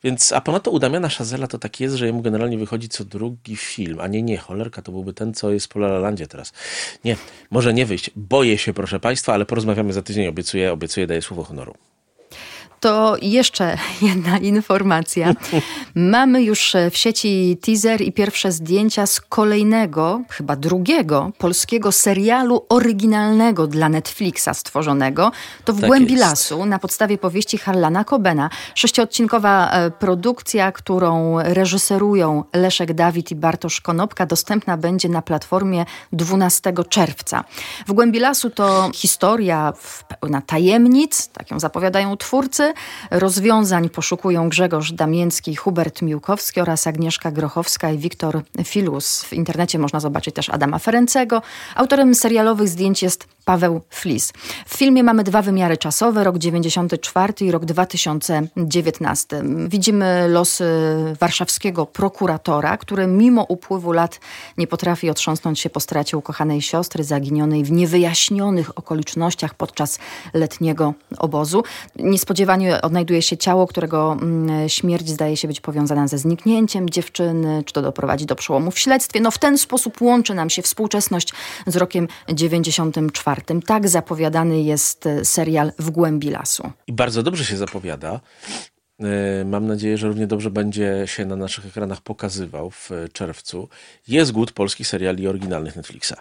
Więc, 0.04 0.33
a 0.33 0.40
ponadto 0.40 0.71
u 0.71 0.78
Damiana 0.78 1.11
Szazela 1.11 1.47
to 1.47 1.59
tak 1.59 1.80
jest, 1.80 1.95
że 1.95 2.07
jemu 2.07 2.23
generalnie 2.23 2.59
wychodzi 2.59 2.88
co 2.88 3.04
drugi 3.04 3.57
film, 3.57 4.00
a 4.00 4.07
nie, 4.07 4.23
nie, 4.23 4.38
cholerka 4.38 4.83
to 4.83 4.92
byłby 4.92 5.12
ten, 5.12 5.35
co 5.35 5.50
jest 5.50 5.66
w 5.66 5.69
Polalalandzie 5.69 6.26
teraz. 6.26 6.52
Nie, 7.04 7.16
może 7.50 7.75
nie 7.75 7.87
wyjść. 7.87 8.11
Boję 8.16 8.59
się, 8.59 8.75
proszę 8.75 9.00
Państwa, 9.00 9.35
ale 9.35 9.47
porozmawiamy 9.47 9.92
za 9.92 10.02
tydzień, 10.02 10.26
obiecuję, 10.26 10.73
obiecuję, 10.73 11.07
daję 11.07 11.23
słowo 11.23 11.45
honoru 11.45 11.75
to 12.80 13.16
jeszcze 13.22 13.78
jedna 14.02 14.38
informacja. 14.38 15.32
Mamy 15.94 16.42
już 16.42 16.76
w 16.90 16.96
sieci 16.96 17.58
teaser 17.62 18.00
i 18.00 18.12
pierwsze 18.12 18.52
zdjęcia 18.52 19.06
z 19.06 19.20
kolejnego, 19.20 20.22
chyba 20.28 20.56
drugiego, 20.56 21.30
polskiego 21.38 21.92
serialu 21.92 22.66
oryginalnego 22.68 23.66
dla 23.66 23.88
Netflixa 23.88 24.49
stworzonego. 24.54 25.32
To 25.64 25.72
w 25.72 25.80
tak 25.80 25.87
Głębi 25.87 26.12
jest. 26.12 26.25
Lasu 26.25 26.66
na 26.66 26.78
podstawie 26.78 27.18
powieści 27.18 27.58
Harlana 27.58 28.04
Kobena. 28.04 28.50
Sześciodcinkowa 28.75 29.70
e, 29.70 29.90
produkcja, 29.90 30.72
którą 30.72 31.38
reżyserują 31.42 32.44
Leszek 32.52 32.92
Dawid 32.92 33.30
i 33.30 33.34
Bartosz 33.34 33.80
Konopka, 33.80 34.26
dostępna 34.26 34.76
będzie 34.76 35.08
na 35.08 35.22
platformie 35.22 35.84
12 36.12 36.72
czerwca. 36.88 37.44
W 37.87 37.92
Głębi 37.92 38.20
Lasu 38.20 38.50
to 38.50 38.90
historia 38.94 39.72
pełna 40.20 40.42
tajemnic, 40.42 41.28
tak 41.28 41.50
ją 41.50 41.60
zapowiadają 41.60 42.16
twórcy, 42.16 42.70
Rozwiązań 43.11 43.89
poszukują 43.89 44.49
Grzegorz 44.49 44.93
Damięcki, 44.93 45.57
Hubert 45.57 46.03
Miłkowski 46.03 46.61
oraz 46.61 46.87
Agnieszka 46.87 47.31
Grochowska 47.31 47.91
i 47.91 47.99
Wiktor 47.99 48.43
Filus. 48.65 49.25
W 49.25 49.33
internecie 49.33 49.79
można 49.79 50.00
zobaczyć 50.00 50.35
też 50.35 50.50
Adama 50.50 50.79
Ferencego. 50.79 51.43
Autorem 51.75 52.15
serialowych 52.15 52.69
zdjęć 52.69 53.03
jest 53.03 53.29
Paweł 53.44 53.80
Flis. 53.90 54.32
W 54.66 54.76
filmie 54.76 55.02
mamy 55.02 55.25
dwa 55.25 55.42
wymiary 55.42 55.76
czasowe, 55.76 56.25
rok 56.25 56.38
94 56.38 57.32
i 57.40 57.50
rok 57.50 57.64
2019. 57.64 59.42
Widzimy 59.68 60.28
losy 60.28 60.64
warszawskiego 61.20 61.87
prokuratora, 61.87 62.76
który 62.76 63.06
mimo 63.06 63.42
upływu 63.42 63.92
lat 63.92 64.20
nie 64.59 64.66
potrafi 64.66 65.11
otrząsnąć 65.11 65.61
się 65.61 65.70
po 65.70 65.80
stracie 65.80 66.16
ukochanej 66.16 66.62
siostry 66.62 67.04
zaginionej 67.04 67.64
w 67.64 67.73
niewyjaśnionych 67.73 68.78
okolicznościach 68.78 69.54
podczas 69.54 69.99
letniego 70.35 70.94
obozu. 71.18 71.62
Niespodziewanie 71.97 72.82
odnajduje 72.82 73.23
się 73.23 73.37
ciało, 73.37 73.66
którego 73.66 74.12
mm, 74.12 74.68
śmierć 74.68 75.09
zdaje 75.09 75.37
się 75.37 75.49
być 75.49 75.61
powiązana 75.61 76.09
ze 76.09 76.18
zniknięciem 76.18 76.90
dziewczyny, 76.90 77.62
czy 77.66 77.73
to 77.73 77.82
doprowadzi 77.82 78.26
do 78.26 78.37
przełomu 78.37 78.70
w 78.70 78.78
śledztwie. 78.78 79.20
No 79.20 79.30
w 79.30 79.38
ten 79.38 79.59
sposób 79.59 80.00
łączy 80.00 80.35
nam 80.35 80.50
się 80.50 80.62
współczesność 80.62 81.32
z 81.66 81.76
rokiem 81.76 82.09
94. 82.28 83.29
Tak 83.66 83.88
zapowiadany 83.88 84.62
jest 84.62 85.06
e, 85.06 85.25
serial 85.25 85.72
W 85.78 85.90
głębi 85.90 86.30
lasu. 86.30 86.70
I 86.87 86.92
bardzo 86.92 87.22
dobrze 87.22 87.44
się 87.44 87.56
zapowiada. 87.56 88.20
E, 89.00 89.44
mam 89.44 89.66
nadzieję, 89.66 89.99
że 89.99 90.08
równie 90.08 90.26
dobrze 90.26 90.50
będzie 90.50 91.02
się 91.06 91.26
na 91.26 91.37
naszych 91.37 91.66
ekranach 91.66 92.00
pokazywał 92.00 92.70
w 92.70 92.90
czerwcu. 93.12 93.68
Jest 94.08 94.32
głód 94.32 94.52
polskich 94.52 94.87
seriali 94.87 95.28
oryginalnych 95.28 95.76
Netflixa. 95.76 96.14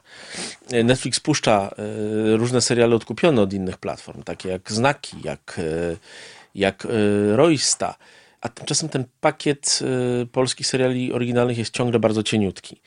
E, 0.71 0.83
Netflix 0.83 1.19
puszcza 1.19 1.69
różne 2.35 2.61
seriale 2.61 2.95
odkupione 2.95 3.41
od 3.41 3.53
innych 3.53 3.77
platform, 3.77 4.23
takie 4.23 4.49
jak 4.49 4.71
Znaki, 4.71 5.17
jak, 5.23 5.61
jak 6.55 6.87
Roysta, 7.31 7.95
a 8.41 8.49
tymczasem 8.49 8.89
ten 8.89 9.05
pakiet 9.21 9.79
polskich 10.31 10.67
seriali 10.67 11.13
oryginalnych 11.13 11.57
jest 11.57 11.73
ciągle 11.73 11.99
bardzo 11.99 12.23
cieniutki. 12.23 12.81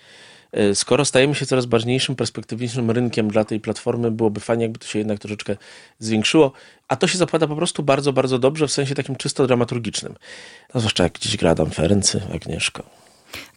E, 0.52 0.74
skoro 0.74 1.04
stajemy 1.04 1.34
się 1.34 1.46
coraz 1.46 1.66
ważniejszym, 1.66 2.16
perspektywicznym 2.16 2.90
rynkiem 2.90 3.28
dla 3.28 3.44
tej 3.44 3.60
platformy, 3.60 4.10
byłoby 4.10 4.40
fajnie, 4.40 4.62
jakby 4.62 4.78
to 4.78 4.86
się 4.86 4.98
jednak 4.98 5.18
troszeczkę 5.18 5.56
zwiększyło. 5.98 6.52
A 6.88 6.96
to 6.96 7.06
się 7.06 7.18
zapada 7.18 7.46
po 7.46 7.56
prostu 7.56 7.82
bardzo, 7.82 8.12
bardzo 8.12 8.38
dobrze 8.38 8.66
w 8.66 8.72
sensie 8.72 8.94
takim 8.94 9.16
czysto 9.16 9.46
dramaturgicznym. 9.46 10.14
No, 10.74 10.80
zwłaszcza 10.80 11.04
jak 11.04 11.12
gdzieś 11.12 11.36
gra 11.36 11.50
Adam 11.50 11.70
Ferency, 11.70 12.20
Agnieszka. 12.34 12.82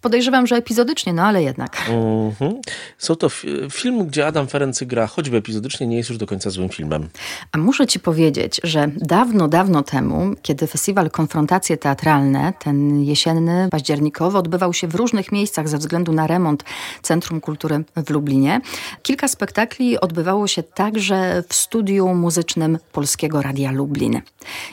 Podejrzewam, 0.02 0.48
że 0.48 0.56
epizodycznie, 0.56 1.14
no 1.14 1.24
ale 1.24 1.44
jednak. 1.44 1.78
Mm-hmm. 1.90 2.54
Są 2.98 3.16
to 3.16 3.30
film, 3.72 4.08
gdzie 4.08 4.28
Adam 4.28 4.48
Ferency 4.48 4.86
gra 4.86 5.08
choćby 5.08 5.38
epizodycznie, 5.38 5.88
nie 5.88 5.98
jest 5.98 6.10
już 6.10 6.18
do 6.18 6.28
końca 6.28 6.50
złym 6.50 6.70
filmem. 6.70 7.10
A 7.52 7.58
muszę 7.58 7.88
ci 7.88 8.00
powiedzieć, 8.00 8.62
że 8.64 8.92
dawno, 8.96 9.48
dawno 9.48 9.84
temu, 9.84 10.36
kiedy 10.42 10.68
festiwal 10.68 11.12
Konfrontacje 11.12 11.78
Teatralne, 11.78 12.54
ten 12.60 13.04
jesienny, 13.04 13.68
październikowy, 13.72 14.38
odbywał 14.38 14.74
się 14.74 14.88
w 14.88 14.96
różnych 14.96 15.32
miejscach 15.32 15.70
ze 15.70 15.78
względu 15.78 16.14
na 16.14 16.28
remont 16.28 16.64
Centrum 17.02 17.42
Kultury 17.42 17.84
w 18.06 18.10
Lublinie, 18.10 18.62
kilka 19.04 19.28
spektakli 19.28 20.00
odbywało 20.00 20.48
się 20.48 20.64
także 20.64 21.44
w 21.50 21.56
studiu 21.56 22.08
muzycznym 22.08 22.78
Polskiego 22.92 23.42
Radia 23.42 23.72
Lublin. 23.72 24.22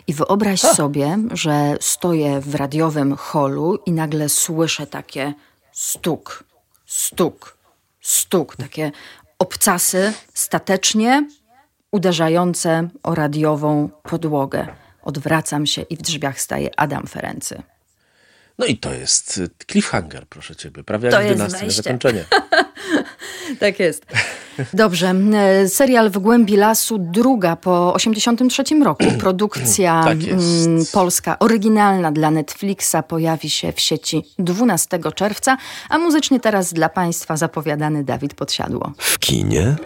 I 0.06 0.14
wyobraź 0.14 0.60
sobie, 0.60 1.18
że 1.30 1.76
stoję 1.80 2.40
w 2.40 2.54
radiowym 2.54 3.16
holu 3.16 3.78
i 3.86 3.92
nagle 3.92 4.28
słyszę 4.28 4.86
takie 4.86 5.21
stuk, 5.72 6.44
stuk, 6.86 7.58
stuk, 8.00 8.56
takie 8.56 8.92
obcasy 9.38 10.12
statecznie 10.34 11.26
uderzające 11.90 12.88
o 13.02 13.14
radiową 13.14 13.88
podłogę. 14.02 14.66
Odwracam 15.02 15.66
się 15.66 15.82
i 15.82 15.96
w 15.96 16.02
drzwiach 16.02 16.40
staje 16.40 16.70
Adam 16.76 17.06
Ferency. 17.06 17.62
No 18.58 18.66
i 18.66 18.76
to 18.76 18.92
jest 18.92 19.40
cliffhanger, 19.70 20.26
proszę 20.26 20.56
ciebie. 20.56 20.84
Prawie 20.84 21.10
to 21.10 21.20
jak 21.20 21.32
dynastia 21.32 21.70
zakończenie. 21.70 22.24
tak 23.60 23.78
jest. 23.78 24.06
Dobrze. 24.74 25.14
E, 25.34 25.68
serial 25.68 26.10
W 26.10 26.18
głębi 26.18 26.56
lasu, 26.56 26.98
druga 26.98 27.56
po 27.56 27.94
83 27.94 28.62
roku. 28.84 29.04
Produkcja 29.20 30.02
tak 30.04 30.18
polska, 30.92 31.38
oryginalna 31.38 32.12
dla 32.12 32.30
Netflixa 32.30 32.96
pojawi 33.08 33.50
się 33.50 33.72
w 33.72 33.80
sieci 33.80 34.22
12 34.38 34.98
czerwca, 35.14 35.56
a 35.88 35.98
muzycznie 35.98 36.40
teraz 36.40 36.72
dla 36.72 36.88
Państwa 36.88 37.36
zapowiadany 37.36 38.04
Dawid 38.04 38.34
Podsiadło. 38.34 38.92
W 38.98 39.18
kinie 39.18 39.76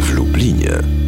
w 0.00 0.14
Lublinie. 0.14 1.01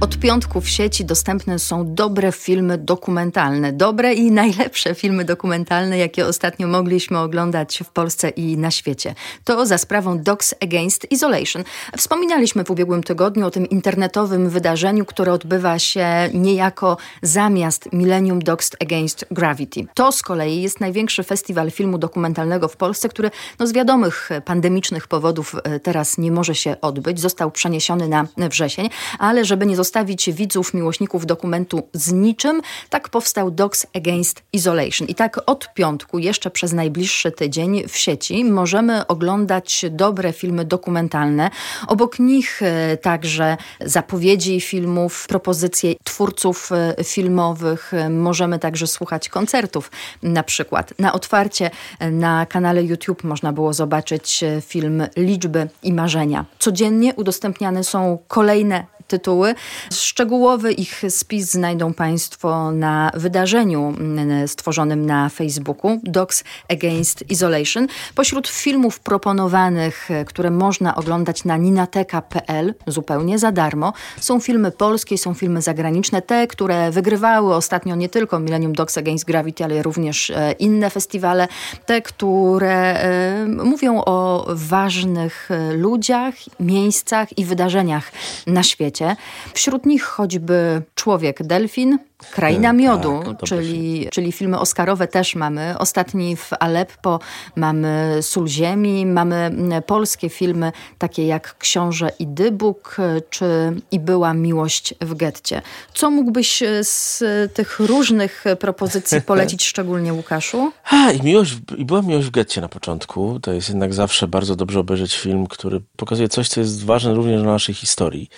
Od 0.00 0.18
piątku 0.18 0.60
w 0.60 0.68
sieci 0.68 1.04
dostępne 1.04 1.58
są 1.58 1.94
dobre 1.94 2.32
filmy 2.32 2.78
dokumentalne. 2.78 3.72
Dobre 3.72 4.14
i 4.14 4.30
najlepsze 4.30 4.94
filmy 4.94 5.24
dokumentalne, 5.24 5.98
jakie 5.98 6.26
ostatnio 6.26 6.68
mogliśmy 6.68 7.18
oglądać 7.18 7.82
w 7.86 7.90
Polsce 7.90 8.28
i 8.28 8.56
na 8.56 8.70
świecie. 8.70 9.14
To 9.44 9.66
za 9.66 9.78
sprawą 9.78 10.22
Dogs 10.22 10.54
Against 10.62 11.12
Isolation. 11.12 11.64
Wspominaliśmy 11.96 12.64
w 12.64 12.70
ubiegłym 12.70 13.02
tygodniu 13.02 13.46
o 13.46 13.50
tym 13.50 13.68
internetowym 13.68 14.50
wydarzeniu, 14.50 15.04
które 15.04 15.32
odbywa 15.32 15.78
się 15.78 16.06
niejako 16.34 16.96
zamiast 17.22 17.88
Millennium 17.92 18.38
Dogs 18.42 18.70
Against 18.82 19.26
Gravity. 19.30 19.86
To 19.94 20.12
z 20.12 20.22
kolei 20.22 20.62
jest 20.62 20.80
największy 20.80 21.22
festiwal 21.22 21.70
filmu 21.70 21.98
dokumentalnego 21.98 22.68
w 22.68 22.76
Polsce, 22.76 23.08
który 23.08 23.30
no, 23.58 23.66
z 23.66 23.72
wiadomych 23.72 24.30
pandemicznych 24.44 25.08
powodów 25.08 25.54
e, 25.64 25.80
teraz 25.80 26.18
nie 26.18 26.32
może 26.32 26.54
się 26.54 26.76
odbyć. 26.80 27.20
Został 27.20 27.50
przeniesiony 27.50 28.08
na 28.08 28.48
wrzesień, 28.48 28.90
ale 29.18 29.44
żeby 29.44 29.66
nie 29.66 29.76
zostać 29.76 29.87
zostawić 29.88 30.30
widzów, 30.32 30.74
miłośników 30.74 31.26
dokumentu 31.26 31.88
z 31.92 32.12
niczym, 32.12 32.62
tak 32.90 33.08
powstał 33.08 33.50
Dogs 33.50 33.86
Against 33.96 34.42
Isolation. 34.52 35.08
I 35.08 35.14
tak 35.14 35.40
od 35.46 35.74
piątku, 35.74 36.18
jeszcze 36.18 36.50
przez 36.50 36.72
najbliższy 36.72 37.32
tydzień 37.32 37.88
w 37.88 37.96
sieci 37.96 38.44
możemy 38.44 39.06
oglądać 39.06 39.84
dobre 39.90 40.32
filmy 40.32 40.64
dokumentalne. 40.64 41.50
Obok 41.86 42.18
nich 42.18 42.62
e, 42.62 42.96
także 42.96 43.56
zapowiedzi 43.80 44.60
filmów, 44.60 45.26
propozycje 45.28 45.94
twórców 46.04 46.70
e, 46.72 47.04
filmowych. 47.04 47.92
Możemy 48.10 48.58
także 48.58 48.86
słuchać 48.86 49.28
koncertów 49.28 49.90
na 50.22 50.42
przykład. 50.42 50.94
Na 50.98 51.12
otwarcie 51.12 51.70
e, 51.98 52.10
na 52.10 52.46
kanale 52.46 52.82
YouTube 52.84 53.24
można 53.24 53.52
było 53.52 53.72
zobaczyć 53.72 54.44
film 54.60 55.02
Liczby 55.16 55.68
i 55.82 55.92
Marzenia. 55.92 56.44
Codziennie 56.58 57.14
udostępniane 57.14 57.84
są 57.84 58.18
kolejne 58.28 58.97
tytuły. 59.08 59.54
Szczegółowy 59.92 60.72
ich 60.72 61.02
spis 61.08 61.50
znajdą 61.50 61.94
Państwo 61.94 62.70
na 62.72 63.10
wydarzeniu 63.14 63.94
mm, 63.98 64.48
stworzonym 64.48 65.06
na 65.06 65.28
Facebooku 65.28 66.00
Dogs 66.02 66.44
Against 66.68 67.30
Isolation. 67.30 67.86
Pośród 68.14 68.48
filmów 68.48 69.00
proponowanych, 69.00 70.08
które 70.26 70.50
można 70.50 70.94
oglądać 70.94 71.44
na 71.44 71.56
ninateka.pl 71.56 72.74
zupełnie 72.86 73.38
za 73.38 73.52
darmo, 73.52 73.92
są 74.20 74.40
filmy 74.40 74.70
polskie, 74.70 75.18
są 75.18 75.34
filmy 75.34 75.62
zagraniczne, 75.62 76.22
te, 76.22 76.46
które 76.46 76.90
wygrywały 76.90 77.54
ostatnio 77.54 77.96
nie 77.96 78.08
tylko 78.08 78.40
Millennium 78.40 78.72
Dogs 78.72 78.98
Against 78.98 79.24
Gravity, 79.24 79.64
ale 79.64 79.82
również 79.82 80.30
e, 80.30 80.52
inne 80.52 80.90
festiwale, 80.90 81.48
te, 81.86 82.02
które 82.02 83.02
e, 83.02 83.46
mówią 83.46 84.02
o 84.06 84.46
ważnych 84.48 85.50
e, 85.50 85.72
ludziach, 85.72 86.34
miejscach 86.60 87.38
i 87.38 87.44
wydarzeniach 87.44 88.12
na 88.46 88.62
świecie 88.62 88.97
świecie. 88.98 89.16
Wśród 89.54 89.86
nich 89.86 90.02
choćby 90.02 90.82
Człowiek 90.94 91.42
Delfin, 91.42 91.98
Kraina 92.18 92.68
tak, 92.68 92.76
Miodu, 92.76 93.22
tak, 93.24 93.48
czyli, 93.48 94.08
czyli 94.12 94.32
filmy 94.32 94.58
oscarowe 94.58 95.08
też 95.08 95.34
mamy. 95.34 95.74
Ostatni 95.78 96.36
w 96.36 96.50
Aleppo 96.60 97.20
mamy 97.56 98.18
Sól 98.20 98.48
Ziemi, 98.48 99.06
mamy 99.06 99.50
polskie 99.86 100.28
filmy 100.28 100.72
takie 100.98 101.26
jak 101.26 101.58
Książę 101.58 102.10
i 102.18 102.26
Dybuk, 102.26 102.96
czy 103.30 103.46
I 103.90 104.00
była 104.00 104.34
miłość 104.34 104.94
w 105.00 105.14
getcie. 105.14 105.62
Co 105.94 106.10
mógłbyś 106.10 106.62
z 106.82 107.22
tych 107.54 107.80
różnych 107.80 108.44
propozycji 108.60 109.22
polecić 109.32 109.64
szczególnie 109.64 110.12
Łukaszu? 110.12 110.72
A, 110.90 111.10
i, 111.10 111.22
miłość, 111.22 111.56
I 111.76 111.84
była 111.84 112.02
miłość 112.02 112.26
w 112.26 112.30
getcie 112.30 112.60
na 112.60 112.68
początku. 112.68 113.40
To 113.40 113.52
jest 113.52 113.68
jednak 113.68 113.94
zawsze 113.94 114.28
bardzo 114.28 114.56
dobrze 114.56 114.80
obejrzeć 114.80 115.16
film, 115.16 115.46
który 115.46 115.80
pokazuje 115.96 116.28
coś, 116.28 116.48
co 116.48 116.60
jest 116.60 116.84
ważne 116.84 117.14
również 117.14 117.42
dla 117.42 117.52
naszej 117.52 117.74
historii. 117.74 118.28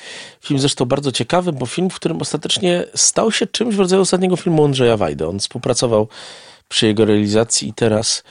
Film 0.41 0.61
zresztą 0.61 0.85
bardzo 0.85 1.13
ciekawy, 1.13 1.53
bo 1.53 1.67
film, 1.67 1.91
w 1.91 1.95
którym 1.95 2.21
ostatecznie 2.21 2.85
stał 2.95 3.33
się 3.33 3.47
czymś 3.47 3.70
w 3.77 3.79
rodzaju 3.79 4.03
ostatniego 4.03 4.37
filmu 4.37 4.65
Andrzeja 4.65 4.97
Wajdy. 4.97 5.29
On 5.29 5.39
współpracował 5.39 6.09
przy 6.69 6.87
jego 6.87 7.05
realizacji 7.05 7.69
i 7.69 7.73
teraz 7.73 8.23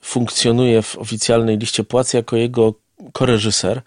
funkcjonuje 0.00 0.82
w 0.82 0.98
oficjalnej 0.98 1.58
liście 1.58 1.84
płac 1.84 2.12
jako 2.12 2.36
jego 2.36 2.74
koreżyser. 3.12 3.82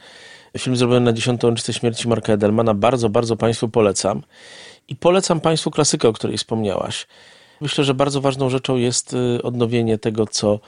Film 0.57 0.75
zrobiony 0.75 1.05
na 1.05 1.13
10. 1.13 1.43
rocznicę 1.43 1.73
śmierci 1.73 2.07
Marka 2.07 2.33
Edelmana. 2.33 2.73
Bardzo, 2.73 3.09
bardzo 3.09 3.37
Państwu 3.37 3.69
polecam. 3.69 4.23
I 4.87 4.95
polecam 4.95 5.39
Państwu 5.39 5.71
klasykę, 5.71 6.07
o 6.07 6.13
której 6.13 6.37
wspomniałaś. 6.37 7.07
Myślę, 7.61 7.83
że 7.83 7.93
bardzo 7.93 8.21
ważną 8.21 8.49
rzeczą 8.49 8.75
jest 8.75 9.13
y, 9.13 9.43
odnowienie 9.43 9.97
tego, 9.97 10.27
co 10.27 10.59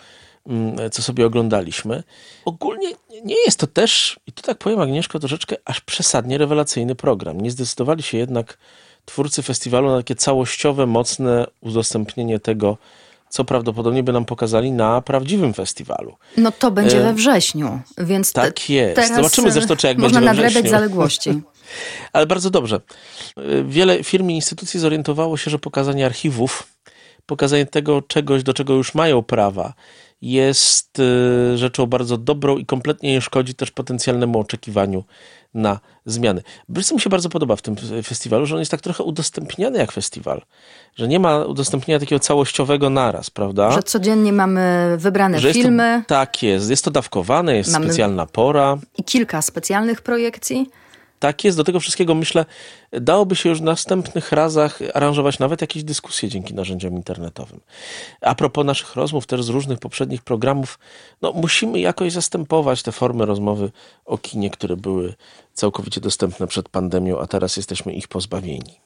Mm, 0.48 0.92
co 0.92 1.02
sobie 1.02 1.26
oglądaliśmy. 1.26 2.04
Ogólnie 2.46 2.88
nie 3.24 3.36
jest 3.46 3.60
to 3.60 3.68
też, 3.68 4.20
i 4.28 4.32
tu 4.32 4.44
tak 4.44 4.58
powiem 4.58 4.80
Agnieszko, 4.80 5.20
troszeczkę 5.20 5.56
aż 5.66 5.82
przesadnie 5.82 6.38
rewelacyjny 6.38 6.96
program. 6.96 7.42
Nie 7.42 7.52
zdecydowali 7.52 8.04
się 8.04 8.18
jednak 8.18 8.58
twórcy 9.06 9.44
festiwalu 9.44 9.92
na 9.92 9.98
takie 9.98 10.16
całościowe, 10.16 10.86
mocne 10.86 11.46
udostępnienie 11.62 12.40
tego, 12.40 12.78
co 13.30 13.46
prawdopodobnie 13.46 14.04
by 14.04 14.14
nam 14.14 14.26
pokazali 14.26 14.72
na 14.72 15.02
prawdziwym 15.02 15.54
festiwalu. 15.54 16.16
No 16.38 16.52
to 16.52 16.72
będzie 16.72 17.00
we 17.00 17.14
wrześniu, 17.14 17.80
więc 17.98 18.34
tak 18.34 18.60
te, 18.60 18.74
jest. 18.74 18.96
Teraz 18.96 19.16
Zobaczymy 19.16 19.52
zresztą, 19.52 19.76
czy 19.76 19.88
jak 19.88 19.98
można 19.98 20.20
będzie 20.20 20.36
we 20.36 20.44
nadrabiać 20.44 20.72
zaległości. 20.72 21.42
Ale 22.14 22.28
bardzo 22.28 22.50
dobrze. 22.50 22.82
Wiele 23.66 24.04
firm 24.04 24.30
i 24.30 24.36
instytucji 24.36 24.80
zorientowało 24.80 25.38
się, 25.38 25.52
że 25.52 25.60
pokazanie 25.60 26.06
archiwów, 26.06 26.68
pokazanie 27.26 27.66
tego 27.66 28.02
czegoś, 28.02 28.44
do 28.44 28.54
czego 28.54 28.74
już 28.74 28.96
mają 28.96 29.24
prawa, 29.24 29.74
jest 30.22 31.02
rzeczą 31.56 31.86
bardzo 31.86 32.18
dobrą 32.18 32.58
i 32.58 32.66
kompletnie 32.66 33.12
nie 33.12 33.22
szkodzi 33.22 33.56
też 33.56 33.72
potencjalnemu 33.72 34.40
oczekiwaniu 34.40 35.04
na 35.54 35.80
zmiany. 36.06 36.42
Wiesz, 36.70 36.92
mi 36.92 37.02
się 37.02 37.10
bardzo 37.10 37.30
podoba 37.30 37.56
w 37.56 37.62
tym 37.62 37.76
festiwalu, 38.04 38.46
że 38.46 38.56
on 38.56 38.60
jest 38.60 38.72
tak 38.72 38.82
trochę 38.82 39.04
udostępniany 39.04 39.78
jak 39.78 39.92
festiwal. 39.92 40.42
Że 40.96 41.08
nie 41.08 41.20
ma 41.20 41.38
udostępnienia 41.38 42.00
takiego 42.00 42.20
całościowego 42.20 42.90
naraz, 42.90 43.30
prawda? 43.30 43.72
Że 43.72 43.84
codziennie 43.84 44.34
mamy 44.34 44.96
wybrane 44.98 45.40
że 45.40 45.54
filmy. 45.54 46.04
To, 46.08 46.16
tak 46.16 46.44
jest. 46.44 46.70
Jest 46.70 46.86
to 46.86 46.92
dawkowane, 46.92 47.56
jest 47.56 47.72
mamy 47.72 47.86
specjalna 47.86 48.26
pora. 48.26 48.78
I 48.98 49.04
kilka 49.04 49.42
specjalnych 49.42 50.02
projekcji. 50.02 50.70
Tak 51.24 51.44
jest, 51.44 51.58
do 51.58 51.64
tego 51.64 51.80
wszystkiego 51.80 52.16
myślę, 52.16 52.46
dałoby 52.92 53.36
się 53.36 53.50
już 53.50 53.60
w 53.60 53.64
następnych 53.64 54.32
razach 54.32 54.80
aranżować 54.94 55.40
nawet 55.40 55.62
jakieś 55.62 55.84
dyskusje 55.84 56.30
dzięki 56.30 56.54
narzędziom 56.54 56.94
internetowym. 56.94 57.60
A 58.22 58.36
propos 58.36 58.66
naszych 58.66 58.96
rozmów 58.96 59.26
też 59.26 59.44
z 59.44 59.50
różnych 59.50 59.80
poprzednich 59.80 60.22
programów, 60.22 60.80
no 61.22 61.32
musimy 61.32 61.80
jakoś 61.80 62.12
zastępować 62.12 62.84
te 62.84 62.92
formy 62.92 63.26
rozmowy 63.26 63.72
o 64.06 64.18
kinie, 64.18 64.50
które 64.50 64.78
były 64.78 65.14
całkowicie 65.54 66.02
dostępne 66.02 66.48
przed 66.48 66.70
pandemią, 66.70 67.20
a 67.20 67.28
teraz 67.28 67.58
jesteśmy 67.58 67.94
ich 67.94 68.08
pozbawieni. 68.08 68.80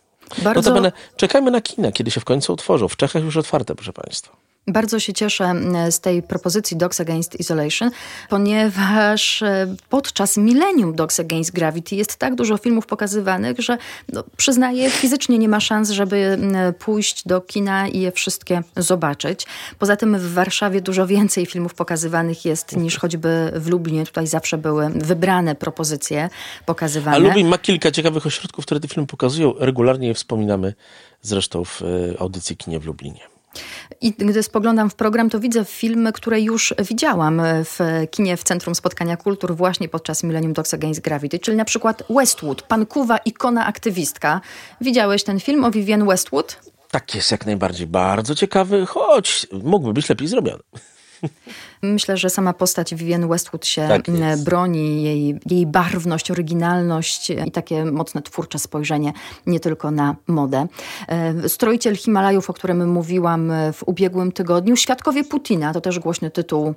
Bardzo... 0.44 0.62
Notabene 0.62 0.91
czekajmy 1.15 1.51
na 1.51 1.62
kina, 1.62 1.91
kiedy 1.91 2.12
się 2.12 2.20
w 2.20 2.25
końcu 2.25 2.53
otworzą. 2.53 2.88
W 2.88 2.96
Czechach 2.96 3.24
już 3.24 3.38
otwarte, 3.38 3.75
proszę 3.75 3.94
Państwa. 3.94 4.47
Bardzo 4.68 5.00
się 5.00 5.14
cieszę 5.14 5.54
z 5.90 6.00
tej 6.00 6.24
propozycji 6.24 6.78
Dogs 6.78 7.02
Against 7.02 7.40
Isolation, 7.40 7.92
ponieważ 8.30 9.42
e, 9.42 9.76
podczas 9.90 10.38
Millennium 10.38 10.96
Dogs 10.96 11.20
Against 11.20 11.52
Gravity 11.52 11.96
jest 11.96 12.16
tak 12.16 12.36
dużo 12.36 12.58
filmów 12.58 12.86
pokazywanych, 12.86 13.60
że 13.60 13.78
no, 14.14 14.24
przyznaję, 14.38 14.90
fizycznie 14.90 15.38
nie 15.38 15.50
ma 15.50 15.60
szans, 15.60 15.90
żeby 15.90 16.38
pójść 16.80 17.28
do 17.28 17.42
kina 17.42 17.88
i 17.88 18.00
je 18.00 18.12
wszystkie 18.12 18.62
zobaczyć. 18.78 19.46
Poza 19.80 19.96
tym 19.96 20.20
w 20.20 20.34
Warszawie 20.34 20.82
dużo 20.82 21.08
więcej 21.08 21.46
filmów 21.46 21.74
pokazywanych 21.74 22.46
jest 22.46 22.78
niż 22.78 22.98
choćby 22.98 23.52
w 23.56 23.68
Lublinie. 23.68 24.06
Tutaj 24.06 24.28
zawsze 24.28 24.58
były 24.58 24.90
wybrane 24.90 25.56
propozycje 25.56 26.30
pokazywane. 26.66 27.18
A 27.18 27.20
Lublin 27.20 27.48
ma 27.48 27.58
kilka 27.58 27.92
ciekawych 27.92 28.26
ośrodków, 28.26 28.66
które 28.66 28.80
te 28.80 28.88
filmy 28.88 29.08
pokazują. 29.08 29.54
Regularnie 29.60 30.08
je 30.08 30.14
wspominamy 30.14 30.74
zresztą 31.22 31.66
w 31.66 31.82
e, 31.82 31.86
audycji 32.20 32.58
Kinie 32.58 32.80
w 32.80 32.86
Lublinie. 32.86 33.37
I 34.02 34.12
gdy 34.12 34.44
spoglądam 34.44 34.90
w 34.90 34.96
program, 34.96 35.30
to 35.30 35.40
widzę 35.40 35.66
filmy, 35.66 36.14
które 36.14 36.42
już 36.42 36.74
widziałam 36.80 37.42
w 37.44 37.80
kinie 38.12 38.38
w 38.38 38.44
Centrum 38.44 38.76
Spotkania 38.76 39.18
Kultur 39.18 39.56
właśnie 39.56 39.90
podczas 39.90 40.24
Millennium 40.24 40.54
Dogs 40.54 40.74
Against 40.74 41.02
Gravity, 41.02 41.40
czyli 41.40 41.58
na 41.58 41.66
przykład 41.66 42.04
Westwood, 42.10 42.62
Pankuwa, 42.62 43.18
ikona 43.18 43.66
aktywistka. 43.66 44.42
Widziałeś 44.82 45.24
ten 45.24 45.40
film 45.40 45.64
o 45.64 45.72
Vivienne 45.72 46.06
Westwood? 46.06 46.60
Tak 46.92 47.16
jest, 47.16 47.32
jak 47.32 47.46
najbardziej. 47.46 47.88
Bardzo 47.88 48.36
ciekawy, 48.36 48.86
choć 48.86 49.48
mógłby 49.64 49.94
być 49.94 50.10
lepiej 50.10 50.28
zrobiony. 50.28 50.64
Myślę, 51.82 52.18
że 52.18 52.30
sama 52.30 52.54
postać 52.54 52.96
Vivienne 52.96 53.28
Westwood 53.28 53.66
się 53.66 53.88
tak 53.88 54.06
broni, 54.46 55.04
jej, 55.04 55.40
jej 55.50 55.66
barwność, 55.66 56.32
oryginalność 56.32 57.30
i 57.30 57.52
takie 57.52 57.86
mocne 57.86 58.22
twórcze 58.22 58.60
spojrzenie 58.60 59.14
nie 59.46 59.60
tylko 59.60 59.92
na 59.92 60.16
modę. 60.28 60.68
E, 61.08 61.50
Stroiciel 61.50 61.96
Himalajów, 61.96 62.50
o 62.50 62.54
którym 62.54 62.90
mówiłam 62.92 63.52
w 63.74 63.84
ubiegłym 63.86 64.32
tygodniu, 64.32 64.76
Świadkowie 64.76 65.24
Putina, 65.24 65.74
to 65.74 65.82
też 65.82 66.00
głośny 66.00 66.32
tytuł. 66.32 66.74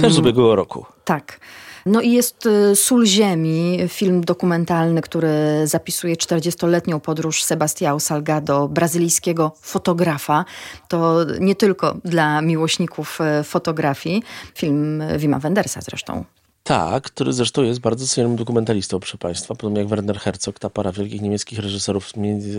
Też 0.00 0.14
z 0.14 0.18
ubiegłego 0.18 0.56
roku. 0.56 0.86
Tak. 1.04 1.40
No 1.88 2.00
i 2.00 2.12
jest 2.12 2.46
y, 2.46 2.76
Sól 2.76 3.06
Ziemi, 3.06 3.78
film 3.88 4.24
dokumentalny, 4.24 5.00
który 5.00 5.28
zapisuje 5.64 6.16
40-letnią 6.16 7.00
podróż 7.00 7.42
Sebastião 7.44 8.00
Salgado, 8.00 8.68
brazylijskiego 8.68 9.52
fotografa. 9.60 10.44
To 10.88 11.24
nie 11.40 11.54
tylko 11.54 11.96
dla 12.04 12.42
miłośników 12.42 13.18
y, 13.40 13.44
fotografii. 13.44 14.22
Film 14.54 15.02
Wima 15.18 15.38
Wendersa 15.38 15.80
zresztą. 15.80 16.24
Tak, 16.62 17.04
który 17.04 17.32
zresztą 17.32 17.62
jest 17.62 17.80
bardzo 17.80 18.06
cenionym 18.06 18.36
dokumentalistą, 18.36 19.00
proszę 19.00 19.18
Państwa. 19.18 19.54
Podobnie 19.54 19.80
jak 19.80 19.88
Werner 19.88 20.18
Herzog, 20.18 20.58
ta 20.58 20.70
para 20.70 20.92
wielkich 20.92 21.22
niemieckich 21.22 21.58
reżyserów 21.58 22.12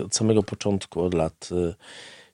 od 0.04 0.14
samego 0.14 0.42
początku, 0.42 1.02
od 1.02 1.14
lat 1.14 1.48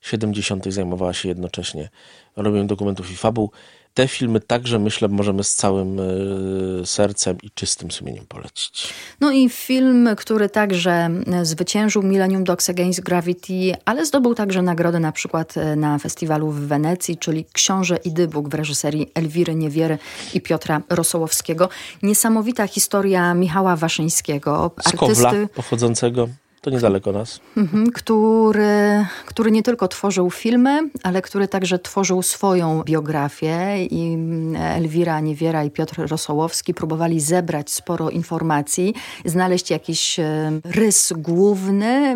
70. 0.01 0.67
Y, 0.67 0.71
zajmowała 0.71 1.13
się 1.13 1.29
jednocześnie 1.29 1.89
robieniem 2.35 2.67
dokumentów 2.67 3.11
i 3.11 3.15
fabuł 3.15 3.51
te 3.97 4.07
filmy 4.07 4.39
także 4.39 4.79
myślę 4.79 5.07
możemy 5.07 5.43
z 5.43 5.55
całym 5.55 5.99
e, 5.99 6.85
sercem 6.85 7.37
i 7.43 7.51
czystym 7.51 7.91
sumieniem 7.91 8.25
polecić. 8.25 8.93
No 9.19 9.31
i 9.31 9.49
film, 9.49 10.09
który 10.17 10.49
także 10.49 10.91
e, 10.91 11.45
zwyciężył 11.45 12.03
Millennium 12.03 12.43
Dogs 12.43 12.69
Against 12.69 13.01
Gravity, 13.01 13.75
ale 13.85 14.05
zdobył 14.05 14.35
także 14.35 14.61
nagrodę 14.61 14.99
na 14.99 15.11
przykład 15.11 15.57
e, 15.57 15.75
na 15.75 15.99
festiwalu 15.99 16.51
w 16.51 16.59
Wenecji, 16.59 17.17
czyli 17.17 17.45
Książę 17.53 17.97
i 18.05 18.11
Dybuk 18.11 18.49
w 18.49 18.53
reżyserii 18.53 19.11
Elwiry 19.13 19.55
Niewiery 19.55 19.97
i 20.33 20.41
Piotra 20.41 20.81
Rosołowskiego. 20.89 21.69
Niesamowita 22.03 22.67
historia 22.67 23.33
Michała 23.33 23.75
Waszyńskiego, 23.75 24.71
Z 24.81 24.87
artysty 24.87 25.23
Kowla, 25.23 25.33
pochodzącego 25.55 26.27
to 26.61 26.69
niedaleko 26.69 27.11
nas. 27.11 27.39
Mhm, 27.57 27.91
który, 27.91 29.05
który 29.25 29.51
nie 29.51 29.63
tylko 29.63 29.87
tworzył 29.87 30.31
filmy, 30.31 30.89
ale 31.03 31.21
który 31.21 31.47
także 31.47 31.79
tworzył 31.79 32.21
swoją 32.21 32.83
biografię 32.83 33.85
i 33.85 34.17
Elwira 34.59 35.19
Niewiera 35.19 35.63
i 35.63 35.71
Piotr 35.71 36.07
Rosołowski 36.07 36.73
próbowali 36.73 37.19
zebrać 37.19 37.71
sporo 37.71 38.09
informacji, 38.09 38.93
znaleźć 39.25 39.71
jakiś 39.71 40.19
rys 40.63 41.13
główny, 41.17 42.15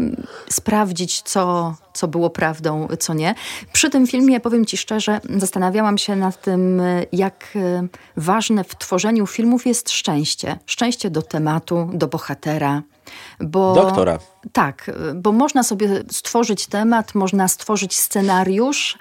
sprawdzić 0.49 1.21
co, 1.21 1.75
co 1.93 2.07
było 2.07 2.29
prawdą, 2.29 2.87
co 2.99 3.13
nie. 3.13 3.35
Przy 3.73 3.89
tym 3.89 4.07
filmie, 4.07 4.39
powiem 4.39 4.65
ci 4.65 4.77
szczerze, 4.77 5.21
zastanawiałam 5.37 5.97
się 5.97 6.15
nad 6.15 6.41
tym, 6.41 6.81
jak 7.11 7.53
e, 7.55 7.87
ważne 8.17 8.63
w 8.63 8.75
tworzeniu 8.75 9.27
filmów 9.27 9.65
jest 9.65 9.89
szczęście. 9.89 10.59
Szczęście 10.65 11.09
do 11.09 11.21
tematu, 11.21 11.89
do 11.93 12.07
bohatera. 12.07 12.81
Bo, 13.39 13.73
Doktora. 13.75 14.19
Tak, 14.53 14.91
bo 15.15 15.31
można 15.31 15.63
sobie 15.63 16.03
stworzyć 16.11 16.67
temat, 16.67 17.15
można 17.15 17.47
stworzyć 17.47 17.95
scenariusz, 17.95 18.97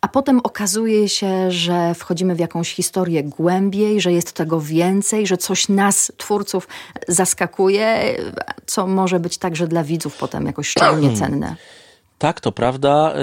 a 0.00 0.08
potem 0.08 0.40
okazuje 0.40 1.08
się, 1.08 1.50
że 1.50 1.94
wchodzimy 1.94 2.34
w 2.34 2.38
jakąś 2.38 2.74
historię 2.74 3.24
głębiej, 3.24 4.00
że 4.00 4.12
jest 4.12 4.32
tego 4.32 4.60
więcej, 4.60 5.26
że 5.26 5.36
coś 5.36 5.68
nas, 5.68 6.12
twórców, 6.16 6.68
zaskakuje, 7.08 8.16
co 8.66 8.86
może 8.86 9.20
być 9.20 9.38
także 9.38 9.68
dla 9.68 9.84
widzów 9.84 10.16
potem 10.16 10.46
jakoś 10.46 10.68
szczególnie 10.68 11.16
cenne. 11.20 11.56
Tak, 12.18 12.40
to 12.40 12.52
prawda. 12.52 13.14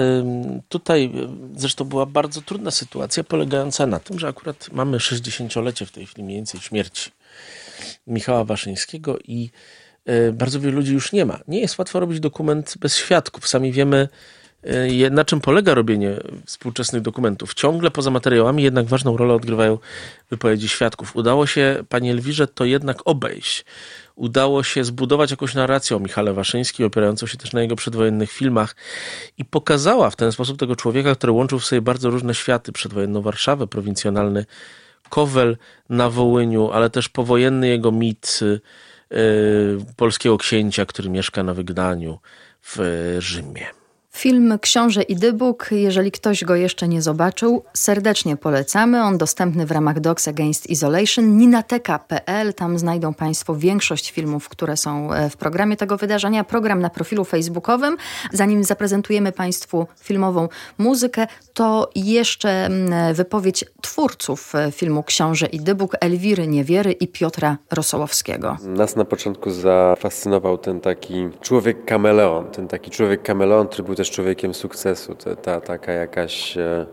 Tutaj 0.68 1.12
zresztą 1.56 1.84
była 1.84 2.06
bardzo 2.06 2.42
trudna 2.42 2.70
sytuacja, 2.70 3.24
polegająca 3.24 3.86
na 3.86 4.00
tym, 4.00 4.18
że 4.18 4.28
akurat 4.28 4.68
mamy 4.72 4.98
60-lecie 4.98 5.86
w 5.86 5.92
tej 5.92 6.06
chwili 6.06 6.24
mniej 6.24 6.36
więcej 6.36 6.60
śmierci 6.60 7.10
Michała 8.06 8.44
Waszyńskiego 8.44 9.18
i 9.18 9.50
bardzo 10.32 10.60
wielu 10.60 10.76
ludzi 10.76 10.94
już 10.94 11.12
nie 11.12 11.26
ma. 11.26 11.40
Nie 11.48 11.60
jest 11.60 11.78
łatwo 11.78 12.00
robić 12.00 12.20
dokument 12.20 12.74
bez 12.80 12.96
świadków. 12.96 13.48
Sami 13.48 13.72
wiemy, 13.72 14.08
e, 14.62 15.10
na 15.10 15.24
czym 15.24 15.40
polega 15.40 15.74
robienie 15.74 16.16
współczesnych 16.46 17.02
dokumentów. 17.02 17.54
Ciągle 17.54 17.90
poza 17.90 18.10
materiałami 18.10 18.62
jednak 18.62 18.86
ważną 18.86 19.16
rolę 19.16 19.34
odgrywają 19.34 19.78
wypowiedzi 20.30 20.68
świadków. 20.68 21.16
Udało 21.16 21.46
się 21.46 21.84
pani 21.88 22.10
Elwirze 22.10 22.46
to 22.46 22.64
jednak 22.64 22.98
obejść. 23.04 23.64
Udało 24.14 24.62
się 24.62 24.84
zbudować 24.84 25.30
jakąś 25.30 25.54
narrację 25.54 25.96
o 25.96 26.00
Michale 26.00 26.32
Waszyńskim, 26.32 26.86
opierającą 26.86 27.26
się 27.26 27.38
też 27.38 27.52
na 27.52 27.62
jego 27.62 27.76
przedwojennych 27.76 28.32
filmach 28.32 28.76
i 29.38 29.44
pokazała 29.44 30.10
w 30.10 30.16
ten 30.16 30.32
sposób 30.32 30.58
tego 30.58 30.76
człowieka, 30.76 31.14
który 31.14 31.32
łączył 31.32 31.58
w 31.58 31.64
sobie 31.64 31.80
bardzo 31.80 32.10
różne 32.10 32.34
światy. 32.34 32.72
Przedwojenną 32.72 33.22
Warszawę, 33.22 33.66
prowincjonalny 33.66 34.46
Kowel 35.08 35.56
na 35.88 36.10
Wołyniu, 36.10 36.70
ale 36.70 36.90
też 36.90 37.08
powojenny 37.08 37.68
jego 37.68 37.92
mit 37.92 38.40
Y, 38.42 38.60
polskiego 39.96 40.38
księcia, 40.38 40.86
który 40.86 41.10
mieszka 41.10 41.42
na 41.42 41.54
wygnaniu 41.54 42.18
w 42.62 42.78
Rzymie. 43.18 43.77
Film 44.12 44.58
Książę 44.58 45.02
i 45.02 45.16
Dybuk, 45.16 45.68
jeżeli 45.70 46.10
ktoś 46.10 46.44
go 46.44 46.56
jeszcze 46.56 46.88
nie 46.88 47.02
zobaczył, 47.02 47.64
serdecznie 47.74 48.36
polecamy. 48.36 49.02
On 49.02 49.18
dostępny 49.18 49.66
w 49.66 49.70
ramach 49.70 50.00
Dogs 50.00 50.28
Against 50.28 50.70
Isolation. 50.70 51.36
Ninateka.pl, 51.36 52.54
tam 52.54 52.78
znajdą 52.78 53.14
Państwo 53.14 53.56
większość 53.56 54.10
filmów, 54.10 54.48
które 54.48 54.76
są 54.76 55.12
e, 55.12 55.30
w 55.30 55.36
programie 55.36 55.76
tego 55.76 55.96
wydarzenia. 55.96 56.44
Program 56.44 56.80
na 56.80 56.90
profilu 56.90 57.24
facebookowym. 57.24 57.96
Zanim 58.32 58.64
zaprezentujemy 58.64 59.32
Państwu 59.32 59.86
filmową 60.00 60.48
muzykę, 60.78 61.26
to 61.54 61.90
jeszcze 61.94 62.68
wypowiedź 63.14 63.64
twórców 63.80 64.54
e, 64.54 64.72
filmu 64.72 65.02
Książę 65.02 65.46
i 65.46 65.60
Dybuk, 65.60 65.96
Elwiry 66.00 66.46
Niewiery 66.46 66.92
i 66.92 67.08
Piotra 67.08 67.56
Rosołowskiego. 67.70 68.56
Nas 68.62 68.96
na 68.96 69.04
początku 69.04 69.50
zafascynował 69.50 70.58
ten 70.58 70.80
taki 70.80 71.28
człowiek 71.40 71.84
kameleon, 71.84 72.50
ten 72.50 72.68
taki 72.68 72.90
człowiek 72.90 73.22
kameleon, 73.22 73.68
który 73.68 73.82
był 73.82 73.94
też 73.94 74.07
człowiekiem 74.10 74.54
sukcesu. 74.54 75.14
To, 75.14 75.36
ta 75.36 75.60
taka 75.60 75.92
jakaś 75.92 76.56
e, 76.56 76.86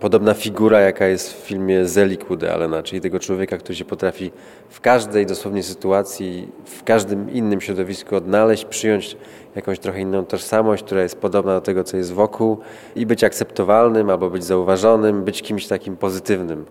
podobna 0.00 0.34
figura, 0.34 0.80
jaka 0.80 1.06
jest 1.06 1.32
w 1.32 1.46
filmie 1.46 1.86
Zelig 1.86 2.24
Woody 2.24 2.52
Allena, 2.52 2.82
czyli 2.82 3.00
tego 3.00 3.20
człowieka, 3.20 3.58
który 3.58 3.74
się 3.74 3.84
potrafi 3.84 4.30
w 4.68 4.80
każdej 4.80 5.26
dosłownie 5.26 5.62
sytuacji, 5.62 6.48
w 6.64 6.84
każdym 6.84 7.30
innym 7.32 7.60
środowisku 7.60 8.16
odnaleźć, 8.16 8.64
przyjąć 8.64 9.16
jakąś 9.56 9.78
trochę 9.78 10.00
inną 10.00 10.24
tożsamość, 10.24 10.82
która 10.82 11.02
jest 11.02 11.18
podobna 11.20 11.54
do 11.54 11.60
tego, 11.60 11.84
co 11.84 11.96
jest 11.96 12.12
wokół 12.12 12.58
i 12.96 13.06
być 13.06 13.24
akceptowalnym 13.24 14.10
albo 14.10 14.30
być 14.30 14.44
zauważonym, 14.44 15.24
być 15.24 15.42
kimś 15.42 15.66
takim 15.66 15.96
pozytywnym 15.96 16.64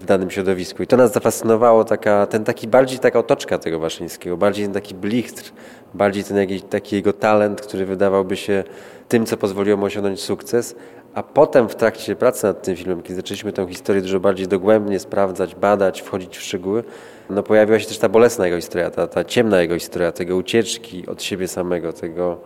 w 0.00 0.04
danym 0.04 0.30
środowisku. 0.30 0.82
I 0.82 0.86
to 0.86 0.96
nas 0.96 1.12
zafascynowało, 1.12 1.84
taka, 1.84 2.26
ten 2.26 2.44
taki 2.44 2.68
bardziej 2.68 2.98
taka 2.98 3.18
otoczka 3.18 3.58
tego 3.58 3.78
Waszyńskiego, 3.78 4.36
bardziej 4.36 4.64
ten 4.64 4.74
taki 4.74 4.94
blichtr, 4.94 5.52
bardziej 5.94 6.24
ten 6.24 6.36
jakiś 6.36 6.62
taki 6.62 6.96
jego 6.96 7.12
talent, 7.12 7.60
który 7.60 7.86
wydawałby 7.86 8.36
się 8.36 8.64
tym, 9.08 9.26
co 9.26 9.36
pozwoliło 9.36 9.76
mu 9.76 9.84
osiągnąć 9.84 10.20
sukces, 10.20 10.74
a 11.14 11.22
potem 11.22 11.68
w 11.68 11.74
trakcie 11.74 12.16
pracy 12.16 12.46
nad 12.46 12.62
tym 12.62 12.76
filmem, 12.76 13.02
kiedy 13.02 13.14
zaczęliśmy 13.14 13.52
tę 13.52 13.66
historię 13.68 14.02
dużo 14.02 14.20
bardziej 14.20 14.48
dogłębnie 14.48 14.98
sprawdzać, 14.98 15.54
badać, 15.54 16.02
wchodzić 16.02 16.36
w 16.36 16.42
szczegóły, 16.42 16.84
no 17.30 17.42
pojawiła 17.42 17.78
się 17.78 17.86
też 17.86 17.98
ta 17.98 18.08
bolesna 18.08 18.46
jego 18.46 18.56
historia, 18.56 18.90
ta, 18.90 19.06
ta 19.06 19.24
ciemna 19.24 19.60
jego 19.60 19.74
historia, 19.74 20.12
tego 20.12 20.36
ucieczki 20.36 21.06
od 21.06 21.22
siebie 21.22 21.48
samego, 21.48 21.92
tego, 21.92 22.38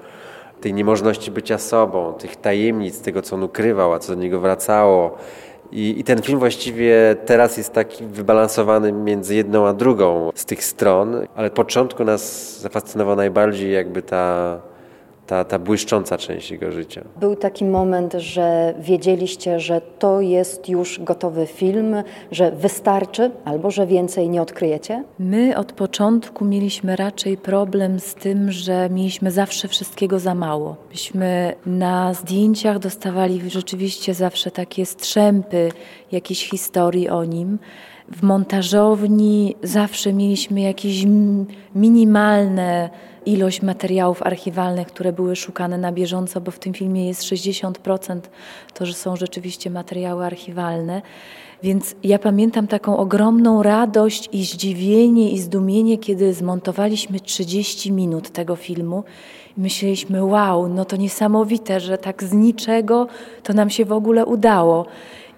tej 0.61 0.75
niemożności 0.75 1.31
bycia 1.31 1.59
sobą, 1.59 2.15
tych 2.15 2.37
tajemnic, 2.37 3.01
tego 3.01 3.23
co 3.23 3.37
on 3.37 3.43
ukrywał, 3.43 3.93
a 3.93 3.99
co 3.99 4.15
do 4.15 4.23
niego 4.23 4.41
wracało. 4.41 5.17
I, 5.73 6.01
I, 6.01 6.05
ten 6.05 6.23
film 6.23 6.39
właściwie 6.39 7.17
teraz 7.27 7.57
jest 7.57 7.73
taki 7.73 8.05
wybalansowany 8.05 8.93
między 8.93 9.35
jedną 9.35 9.67
a 9.67 9.73
drugą 9.73 10.31
z 10.35 10.45
tych 10.45 10.65
stron, 10.65 11.27
ale 11.35 11.51
początku 11.51 12.05
nas 12.05 12.53
zafascynował 12.61 13.17
najbardziej 13.17 13.73
jakby 13.73 14.03
ta 14.03 14.61
ta, 15.27 15.45
ta 15.45 15.59
błyszcząca 15.59 16.19
część 16.19 16.51
jego 16.51 16.73
życia. 16.73 17.05
Był 17.21 17.37
taki 17.37 17.65
moment, 17.65 18.13
że 18.13 18.75
wiedzieliście, 18.79 19.61
że 19.61 19.81
to 19.99 20.21
jest 20.21 20.69
już 20.69 21.01
gotowy 21.01 21.47
film, 21.47 21.97
że 22.31 22.53
wystarczy 22.53 23.31
albo 23.45 23.71
że 23.71 23.87
więcej 23.87 24.29
nie 24.29 24.43
odkryjecie? 24.43 25.05
My 25.19 25.57
od 25.57 25.73
początku 25.73 26.45
mieliśmy 26.45 26.97
raczej 26.97 27.37
problem 27.37 28.01
z 28.01 28.15
tym, 28.15 28.53
że 28.53 28.91
mieliśmy 28.91 29.31
zawsze 29.31 29.69
wszystkiego 29.69 30.19
za 30.19 30.35
mało. 30.35 30.77
Myśmy 30.91 31.55
na 31.67 32.15
zdjęciach 32.15 32.79
dostawali 32.79 33.51
rzeczywiście 33.51 34.15
zawsze 34.15 34.51
takie 34.51 34.87
strzępy 34.87 35.69
jakiejś 36.13 36.51
historii 36.51 37.09
o 37.09 37.25
nim. 37.25 37.59
W 38.13 38.23
montażowni 38.23 39.57
zawsze 39.63 40.13
mieliśmy 40.13 40.61
jakieś 40.61 41.07
minimalne 41.75 42.91
ilość 43.27 43.63
materiałów 43.63 44.23
archiwalnych, 44.23 44.87
które 44.87 45.13
były 45.13 45.37
szukane 45.37 45.79
na 45.79 45.93
bieżąco, 45.93 46.41
bo 46.41 46.51
w 46.51 46.59
tym 46.59 46.75
filmie 46.75 47.09
jest 47.09 47.23
60% 47.23 48.21
to, 48.75 48.87
że 48.87 48.95
są 48.95 49.17
rzeczywiście 49.17 49.71
materiały 49.71 50.25
archiwalne. 50.25 51.03
Więc 51.63 51.95
ja 52.03 52.19
pamiętam 52.19 52.67
taką 52.67 52.97
ogromną 52.97 53.63
radość 53.63 54.29
i 54.33 54.45
zdziwienie 54.45 55.31
i 55.31 55.39
zdumienie, 55.39 55.99
kiedy 55.99 56.35
zmontowaliśmy 56.35 57.21
30 57.21 57.93
minut 57.93 58.31
tego 58.31 58.57
filmu. 58.57 59.05
I 59.59 59.61
myśleliśmy, 59.61 60.25
wow, 60.25 60.69
no 60.69 60.85
to 60.85 60.97
niesamowite, 60.97 61.81
że 61.81 61.99
tak 61.99 62.25
z 62.25 62.33
niczego 62.33 63.07
to 63.43 63.53
nam 63.53 63.71
się 63.71 63.85
w 63.85 63.93
ogóle 63.93 64.27
udało. 64.27 64.87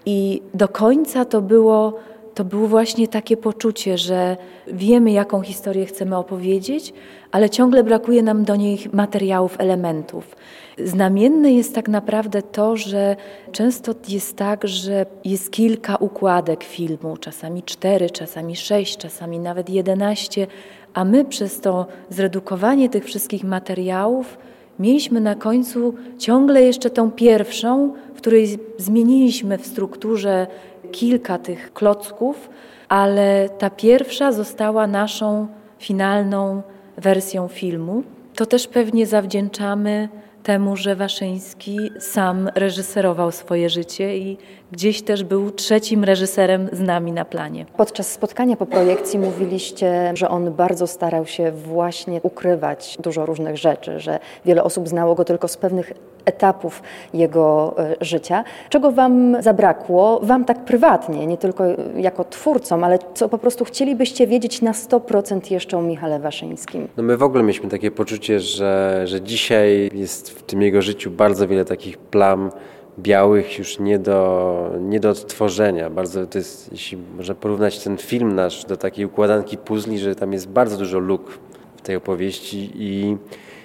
I 0.06 0.42
do 0.54 0.68
końca 0.68 1.24
to 1.24 1.42
było 1.42 1.94
to 2.38 2.44
było 2.44 2.68
właśnie 2.68 3.08
takie 3.08 3.36
poczucie, 3.36 3.98
że 3.98 4.36
wiemy, 4.66 5.10
jaką 5.10 5.40
historię 5.40 5.86
chcemy 5.86 6.16
opowiedzieć, 6.16 6.92
ale 7.30 7.50
ciągle 7.50 7.84
brakuje 7.84 8.22
nam 8.22 8.44
do 8.44 8.56
niej 8.56 8.78
materiałów, 8.92 9.56
elementów. 9.58 10.36
Znamienne 10.84 11.52
jest 11.52 11.74
tak 11.74 11.88
naprawdę 11.88 12.42
to, 12.42 12.76
że 12.76 13.16
często 13.52 13.94
jest 14.08 14.36
tak, 14.36 14.68
że 14.68 15.06
jest 15.24 15.50
kilka 15.50 15.96
układek 15.96 16.64
filmu, 16.64 17.16
czasami 17.16 17.62
cztery, 17.62 18.10
czasami 18.10 18.56
sześć, 18.56 18.96
czasami 18.96 19.38
nawet 19.38 19.70
jedenaście, 19.70 20.46
a 20.94 21.04
my 21.04 21.24
przez 21.24 21.60
to 21.60 21.86
zredukowanie 22.10 22.88
tych 22.88 23.04
wszystkich 23.04 23.44
materiałów 23.44 24.38
mieliśmy 24.78 25.20
na 25.20 25.34
końcu 25.34 25.94
ciągle 26.18 26.62
jeszcze 26.62 26.90
tą 26.90 27.10
pierwszą, 27.10 27.92
w 28.14 28.16
której 28.16 28.58
zmieniliśmy 28.76 29.58
w 29.58 29.66
strukturze 29.66 30.46
kilka 30.92 31.38
tych 31.38 31.72
klocków, 31.72 32.50
ale 32.88 33.48
ta 33.58 33.70
pierwsza 33.70 34.32
została 34.32 34.86
naszą 34.86 35.48
finalną 35.78 36.62
wersją 36.96 37.48
filmu. 37.48 38.02
To 38.34 38.46
też 38.46 38.68
pewnie 38.68 39.06
zawdzięczamy 39.06 40.08
temu, 40.42 40.76
że 40.76 40.96
Waszyński 40.96 41.78
sam 41.98 42.48
reżyserował 42.54 43.32
swoje 43.32 43.70
życie 43.70 44.18
i 44.18 44.38
gdzieś 44.72 45.02
też 45.02 45.24
był 45.24 45.50
trzecim 45.50 46.04
reżyserem 46.04 46.68
z 46.72 46.80
nami 46.80 47.12
na 47.12 47.24
planie. 47.24 47.66
Podczas 47.76 48.12
spotkania 48.12 48.56
po 48.56 48.66
projekcji 48.66 49.18
mówiliście, 49.18 50.12
że 50.14 50.28
on 50.28 50.52
bardzo 50.52 50.86
starał 50.86 51.26
się 51.26 51.52
właśnie 51.52 52.20
ukrywać 52.22 52.98
dużo 53.00 53.26
różnych 53.26 53.56
rzeczy, 53.56 54.00
że 54.00 54.18
wiele 54.44 54.64
osób 54.64 54.88
znało 54.88 55.14
go 55.14 55.24
tylko 55.24 55.48
z 55.48 55.56
pewnych 55.56 55.92
etapów 56.24 56.82
jego 57.14 57.74
e, 57.78 57.96
życia. 58.00 58.44
Czego 58.68 58.92
Wam 58.92 59.42
zabrakło, 59.42 60.20
Wam 60.22 60.44
tak 60.44 60.64
prywatnie, 60.64 61.26
nie 61.26 61.36
tylko 61.36 61.64
jako 61.96 62.24
twórcom, 62.24 62.84
ale 62.84 62.98
co 63.14 63.28
po 63.28 63.38
prostu 63.38 63.64
chcielibyście 63.64 64.26
wiedzieć 64.26 64.62
na 64.62 64.72
100% 64.72 65.52
jeszcze 65.52 65.78
o 65.78 65.82
Michale 65.82 66.20
Waszyńskim? 66.20 66.88
No 66.96 67.02
my 67.02 67.16
w 67.16 67.22
ogóle 67.22 67.42
mieliśmy 67.42 67.68
takie 67.68 67.90
poczucie, 67.90 68.40
że, 68.40 69.02
że 69.04 69.20
dzisiaj 69.20 69.90
jest 69.94 70.30
w 70.30 70.42
tym 70.42 70.62
jego 70.62 70.82
życiu 70.82 71.10
bardzo 71.10 71.48
wiele 71.48 71.64
takich 71.64 71.98
plam, 71.98 72.50
białych 72.98 73.58
już 73.58 73.78
nie 73.78 73.98
do, 73.98 74.70
nie 74.80 75.00
do 75.00 75.10
odtworzenia. 75.10 75.90
Bardzo 75.90 76.26
to 76.26 76.38
jest, 76.38 76.72
jeśli 76.72 76.98
można 77.16 77.34
porównać 77.34 77.78
ten 77.78 77.96
film 77.96 78.34
nasz 78.34 78.64
do 78.64 78.76
takiej 78.76 79.04
układanki 79.04 79.58
puzli, 79.58 79.98
że 79.98 80.14
tam 80.14 80.32
jest 80.32 80.48
bardzo 80.48 80.76
dużo 80.76 80.98
luk 80.98 81.38
w 81.76 81.82
tej 81.82 81.96
opowieści 81.96 82.70
i, 82.74 83.16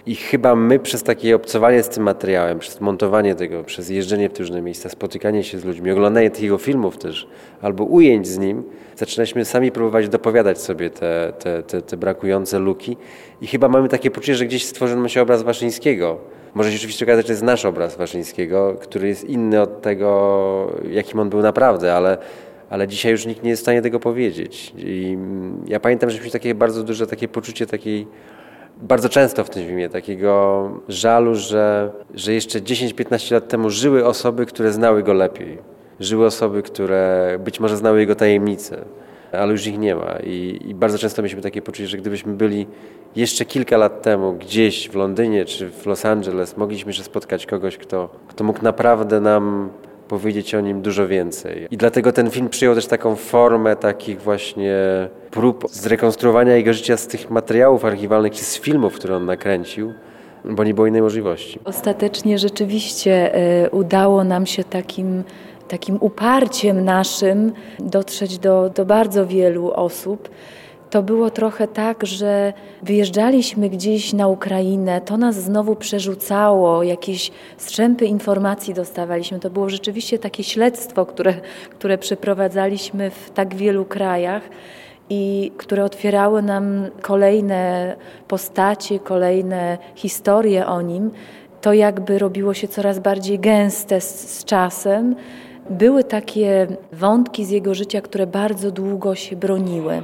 i 0.05 0.15
chyba 0.15 0.55
my 0.55 0.79
przez 0.79 1.03
takie 1.03 1.35
obcowanie 1.35 1.83
z 1.83 1.89
tym 1.89 2.03
materiałem, 2.03 2.59
przez 2.59 2.81
montowanie 2.81 3.35
tego, 3.35 3.63
przez 3.63 3.89
jeżdżenie 3.89 4.29
w 4.29 4.39
różne 4.39 4.61
miejsca, 4.61 4.89
spotykanie 4.89 5.43
się 5.43 5.59
z 5.59 5.65
ludźmi, 5.65 5.91
oglądanie 5.91 6.31
tych 6.31 6.43
jego 6.43 6.57
filmów 6.57 6.97
też, 6.97 7.27
albo 7.61 7.83
ujęć 7.83 8.27
z 8.27 8.37
nim, 8.37 8.63
zaczynaliśmy 8.95 9.45
sami 9.45 9.71
próbować 9.71 10.09
dopowiadać 10.09 10.61
sobie 10.61 10.89
te, 10.89 11.33
te, 11.39 11.63
te, 11.63 11.81
te 11.81 11.97
brakujące 11.97 12.59
luki 12.59 12.97
i 13.41 13.47
chyba 13.47 13.67
mamy 13.67 13.89
takie 13.89 14.11
poczucie, 14.11 14.35
że 14.35 14.45
gdzieś 14.45 14.65
stworzono 14.65 15.07
się 15.07 15.21
obraz 15.21 15.43
Waszyńskiego, 15.43 16.17
może 16.53 16.71
się 16.71 16.77
oczywiście 16.77 17.05
okazać, 17.05 17.25
że 17.25 17.27
to 17.27 17.33
jest 17.33 17.43
nasz 17.43 17.65
obraz 17.65 17.95
Waszyńskiego, 17.95 18.75
który 18.81 19.07
jest 19.07 19.23
inny 19.23 19.61
od 19.61 19.81
tego, 19.81 20.71
jakim 20.89 21.19
on 21.19 21.29
był 21.29 21.41
naprawdę, 21.41 21.93
ale, 21.93 22.17
ale 22.69 22.87
dzisiaj 22.87 23.11
już 23.11 23.25
nikt 23.25 23.43
nie 23.43 23.49
jest 23.49 23.61
w 23.61 23.65
stanie 23.65 23.81
tego 23.81 23.99
powiedzieć. 23.99 24.73
I 24.77 25.17
ja 25.67 25.79
pamiętam, 25.79 26.09
że 26.09 26.17
mieliśmy 26.17 26.39
takie 26.39 26.55
bardzo 26.55 26.83
duże 26.83 27.07
takie 27.07 27.27
poczucie 27.27 27.65
takiej, 27.65 28.07
bardzo 28.81 29.09
często 29.09 29.43
w 29.43 29.49
tym 29.49 29.65
filmie, 29.65 29.89
takiego 29.89 30.69
żalu, 30.87 31.35
że, 31.35 31.91
że 32.13 32.33
jeszcze 32.33 32.59
10-15 32.59 33.33
lat 33.33 33.47
temu 33.47 33.69
żyły 33.69 34.05
osoby, 34.05 34.45
które 34.45 34.71
znały 34.71 35.03
go 35.03 35.13
lepiej. 35.13 35.57
Żyły 35.99 36.25
osoby, 36.25 36.63
które 36.63 37.35
być 37.43 37.59
może 37.59 37.77
znały 37.77 37.99
jego 37.99 38.15
tajemnice 38.15 38.85
ale 39.39 39.51
już 39.51 39.67
ich 39.67 39.79
nie 39.79 39.95
ma. 39.95 40.17
I, 40.23 40.59
I, 40.65 40.75
bardzo 40.75 40.97
często 40.97 41.21
mieliśmy 41.21 41.41
takie 41.41 41.61
poczucie, 41.61 41.87
że 41.87 41.97
gdybyśmy 41.97 42.33
byli 42.33 42.67
jeszcze 43.15 43.45
kilka 43.45 43.77
lat 43.77 44.01
temu 44.01 44.33
gdzieś 44.33 44.89
w 44.89 44.95
Londynie 44.95 45.45
czy 45.45 45.69
w 45.69 45.85
Los 45.85 46.05
Angeles, 46.05 46.57
mogliśmy 46.57 46.89
jeszcze 46.89 47.03
spotkać 47.03 47.45
kogoś, 47.45 47.77
kto, 47.77 48.09
kto 48.27 48.43
mógł 48.43 48.63
naprawdę 48.63 49.21
nam 49.21 49.69
powiedzieć 50.07 50.55
o 50.55 50.61
nim 50.61 50.81
dużo 50.81 51.07
więcej. 51.07 51.67
I 51.71 51.77
dlatego 51.77 52.11
ten 52.11 52.29
film 52.29 52.49
przyjął 52.49 52.75
też 52.75 52.87
taką 52.87 53.15
formę 53.15 53.75
takich 53.75 54.21
właśnie 54.21 54.75
prób 55.31 55.65
zrekonstruowania 55.71 56.55
jego 56.55 56.73
życia 56.73 56.97
z 56.97 57.07
tych 57.07 57.29
materiałów 57.29 57.85
archiwalnych 57.85 58.33
czy 58.33 58.43
z 58.43 58.59
filmów, 58.59 58.93
które 58.93 59.15
on 59.15 59.25
nakręcił 59.25 59.93
bo 60.45 60.63
nie 60.63 60.73
było 60.73 60.87
innej 60.87 61.01
możliwości. 61.01 61.59
Ostatecznie 61.65 62.37
rzeczywiście 62.37 63.35
y, 63.65 63.69
udało 63.69 64.23
nam 64.23 64.45
się 64.45 64.63
takim 64.63 65.23
takim 65.73 65.97
uparciem 65.99 66.85
naszym 66.85 67.51
dotrzeć 67.79 68.37
do, 68.37 68.69
do 68.69 68.85
bardzo 68.85 69.27
wielu 69.27 69.71
osób. 69.71 70.29
To 70.89 71.03
było 71.03 71.29
trochę 71.29 71.67
tak, 71.67 72.05
że 72.05 72.53
wyjeżdżaliśmy 72.83 73.69
gdzieś 73.69 74.13
na 74.13 74.27
Ukrainę, 74.27 75.01
to 75.01 75.17
nas 75.17 75.35
znowu 75.35 75.75
przerzucało, 75.75 76.83
jakieś 76.83 77.31
strzępy 77.57 78.05
informacji 78.05 78.73
dostawaliśmy. 78.73 79.39
To 79.39 79.49
było 79.49 79.69
rzeczywiście 79.69 80.19
takie 80.19 80.43
śledztwo, 80.43 81.05
które, 81.05 81.33
które 81.69 81.97
przeprowadzaliśmy 81.97 83.09
w 83.09 83.31
tak 83.31 83.55
wielu 83.55 83.85
krajach 83.85 84.43
i 85.09 85.51
które 85.57 85.83
otwierały 85.83 86.41
nam 86.41 86.85
kolejne 87.01 87.95
postacie, 88.27 88.99
kolejne 88.99 89.77
historie 89.95 90.67
o 90.67 90.81
nim. 90.81 91.11
To 91.61 91.73
jakby 91.73 92.19
robiło 92.19 92.53
się 92.53 92.67
coraz 92.67 92.99
bardziej 92.99 93.39
gęste 93.39 94.01
z, 94.01 94.39
z 94.39 94.45
czasem. 94.45 95.15
Były 95.69 96.03
takie 96.03 96.67
wątki 96.91 97.45
z 97.45 97.49
jego 97.49 97.73
życia, 97.73 98.01
które 98.01 98.27
bardzo 98.27 98.71
długo 98.71 99.15
się 99.15 99.35
broniły. 99.35 100.03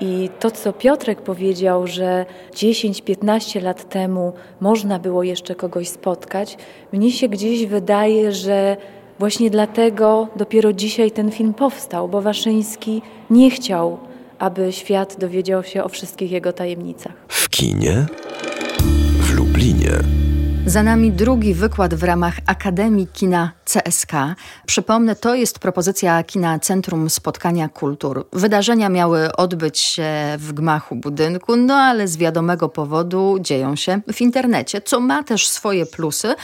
I 0.00 0.30
to, 0.40 0.50
co 0.50 0.72
Piotrek 0.72 1.22
powiedział, 1.22 1.86
że 1.86 2.26
10-15 2.52 3.62
lat 3.62 3.88
temu 3.88 4.32
można 4.60 4.98
było 4.98 5.22
jeszcze 5.22 5.54
kogoś 5.54 5.88
spotkać, 5.88 6.58
mnie 6.92 7.12
się 7.12 7.28
gdzieś 7.28 7.66
wydaje, 7.66 8.32
że 8.32 8.76
właśnie 9.18 9.50
dlatego 9.50 10.28
dopiero 10.36 10.72
dzisiaj 10.72 11.10
ten 11.10 11.30
film 11.30 11.54
powstał, 11.54 12.08
bo 12.08 12.22
Waszyński 12.22 13.02
nie 13.30 13.50
chciał, 13.50 13.98
aby 14.38 14.72
świat 14.72 15.16
dowiedział 15.18 15.64
się 15.64 15.84
o 15.84 15.88
wszystkich 15.88 16.30
jego 16.30 16.52
tajemnicach. 16.52 17.12
W 17.28 17.48
kinie, 17.48 18.06
w 19.20 19.34
Lublinie. 19.36 19.92
Za 20.66 20.82
nami 20.82 21.12
drugi 21.12 21.54
wykład 21.54 21.94
w 21.94 22.02
ramach 22.02 22.36
Akademii 22.46 23.06
Kina 23.06 23.52
CSK. 23.66 24.12
Przypomnę, 24.66 25.16
to 25.16 25.34
jest 25.34 25.58
propozycja 25.58 26.22
Kina 26.22 26.58
Centrum 26.58 27.10
Spotkania 27.10 27.68
Kultur. 27.68 28.26
Wydarzenia 28.32 28.88
miały 28.88 29.36
odbyć 29.36 29.78
się 29.78 30.12
w 30.38 30.52
gmachu 30.52 30.96
budynku, 30.96 31.56
no 31.56 31.74
ale 31.74 32.08
z 32.08 32.16
wiadomego 32.16 32.68
powodu 32.68 33.36
dzieją 33.40 33.76
się 33.76 34.00
w 34.12 34.20
internecie, 34.20 34.80
co 34.80 35.00
ma 35.00 35.22
też 35.22 35.48
swoje 35.48 35.86
plusy. 35.86 36.34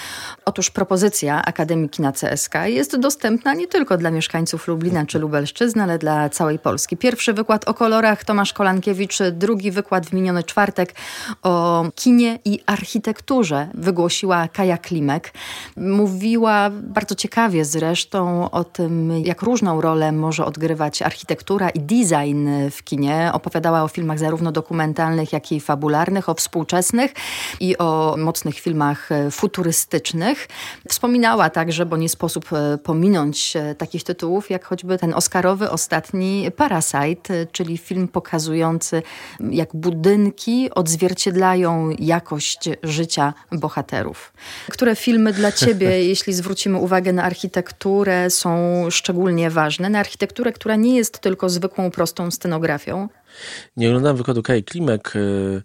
Otóż 0.44 0.70
propozycja 0.70 1.44
Akademii 1.44 1.88
Kina 1.88 2.12
CSK 2.12 2.54
jest 2.64 2.96
dostępna 2.96 3.54
nie 3.54 3.68
tylko 3.68 3.96
dla 3.96 4.10
mieszkańców 4.10 4.68
Lublina 4.68 5.06
czy 5.06 5.18
Lubelszczyzny, 5.18 5.82
ale 5.82 5.98
dla 5.98 6.28
całej 6.28 6.58
Polski. 6.58 6.96
Pierwszy 6.96 7.32
wykład 7.32 7.68
o 7.68 7.74
kolorach 7.74 8.24
Tomasz 8.24 8.52
Kolankiewicz, 8.52 9.18
drugi 9.32 9.70
wykład 9.70 10.06
w 10.06 10.12
miniony 10.12 10.42
czwartek 10.42 10.94
o 11.42 11.84
kinie 11.94 12.38
i 12.44 12.60
architekturze 12.66 13.68
wygłosiła 13.74 14.48
Kaja 14.48 14.78
Klimek. 14.78 15.34
Mówiła 15.76 16.70
bardzo 16.70 17.11
bardzo 17.12 17.22
ciekawie 17.22 17.64
zresztą 17.64 18.50
o 18.50 18.64
tym, 18.64 19.24
jak 19.24 19.42
różną 19.42 19.80
rolę 19.80 20.12
może 20.12 20.44
odgrywać 20.44 21.02
architektura 21.02 21.70
i 21.70 21.80
design 21.80 22.48
w 22.70 22.84
kinie. 22.84 23.30
Opowiadała 23.32 23.82
o 23.82 23.88
filmach 23.88 24.18
zarówno 24.18 24.52
dokumentalnych, 24.52 25.32
jak 25.32 25.52
i 25.52 25.60
fabularnych, 25.60 26.28
o 26.28 26.34
współczesnych 26.34 27.12
i 27.60 27.78
o 27.78 28.14
mocnych 28.18 28.58
filmach 28.58 29.08
futurystycznych. 29.30 30.48
Wspominała 30.88 31.50
także, 31.50 31.86
bo 31.86 31.96
nie 31.96 32.08
sposób 32.08 32.52
e, 32.52 32.78
pominąć 32.78 33.56
e, 33.56 33.74
takich 33.74 34.04
tytułów, 34.04 34.50
jak 34.50 34.64
choćby 34.64 34.98
ten 34.98 35.14
oscarowy 35.14 35.70
ostatni 35.70 36.50
Parasite, 36.56 37.46
czyli 37.52 37.78
film 37.78 38.08
pokazujący, 38.08 39.02
jak 39.50 39.76
budynki 39.76 40.70
odzwierciedlają 40.74 41.90
jakość 41.98 42.68
życia 42.82 43.34
bohaterów. 43.52 44.32
Które 44.68 44.96
filmy 44.96 45.32
dla 45.32 45.52
ciebie, 45.52 46.04
jeśli 46.12 46.32
zwrócimy 46.32 46.78
uwagę 46.78 47.01
uwagę 47.02 47.12
na 47.12 47.22
architekturę 47.22 48.30
są 48.30 48.50
szczególnie 48.90 49.50
ważne. 49.50 49.90
Na 49.90 49.98
architekturę, 49.98 50.52
która 50.52 50.76
nie 50.76 50.96
jest 50.96 51.18
tylko 51.18 51.48
zwykłą, 51.48 51.90
prostą 51.90 52.30
scenografią. 52.30 53.08
Nie 53.76 53.88
oglądałem 53.88 54.16
wykładu 54.16 54.42
Kai 54.42 54.64
Klimek. 54.64 55.16
Y, 55.16 55.62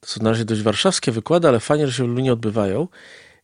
to 0.00 0.06
są 0.06 0.22
na 0.22 0.30
razie 0.30 0.44
dość 0.44 0.62
warszawskie 0.62 1.12
wykłady, 1.12 1.48
ale 1.48 1.60
fajnie, 1.60 1.86
że 1.86 1.92
się 1.92 2.04
w 2.04 2.06
Lublinie 2.06 2.32
odbywają. 2.32 2.88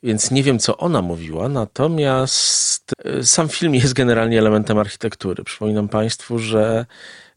Więc 0.02 0.30
nie 0.30 0.42
wiem, 0.42 0.58
co 0.58 0.76
ona 0.76 1.02
mówiła, 1.02 1.48
natomiast 1.48 2.92
y, 3.20 3.26
sam 3.26 3.48
film 3.48 3.74
jest 3.74 3.92
generalnie 3.92 4.38
elementem 4.38 4.78
architektury. 4.78 5.44
Przypominam 5.44 5.88
Państwu, 5.88 6.38
że 6.38 6.86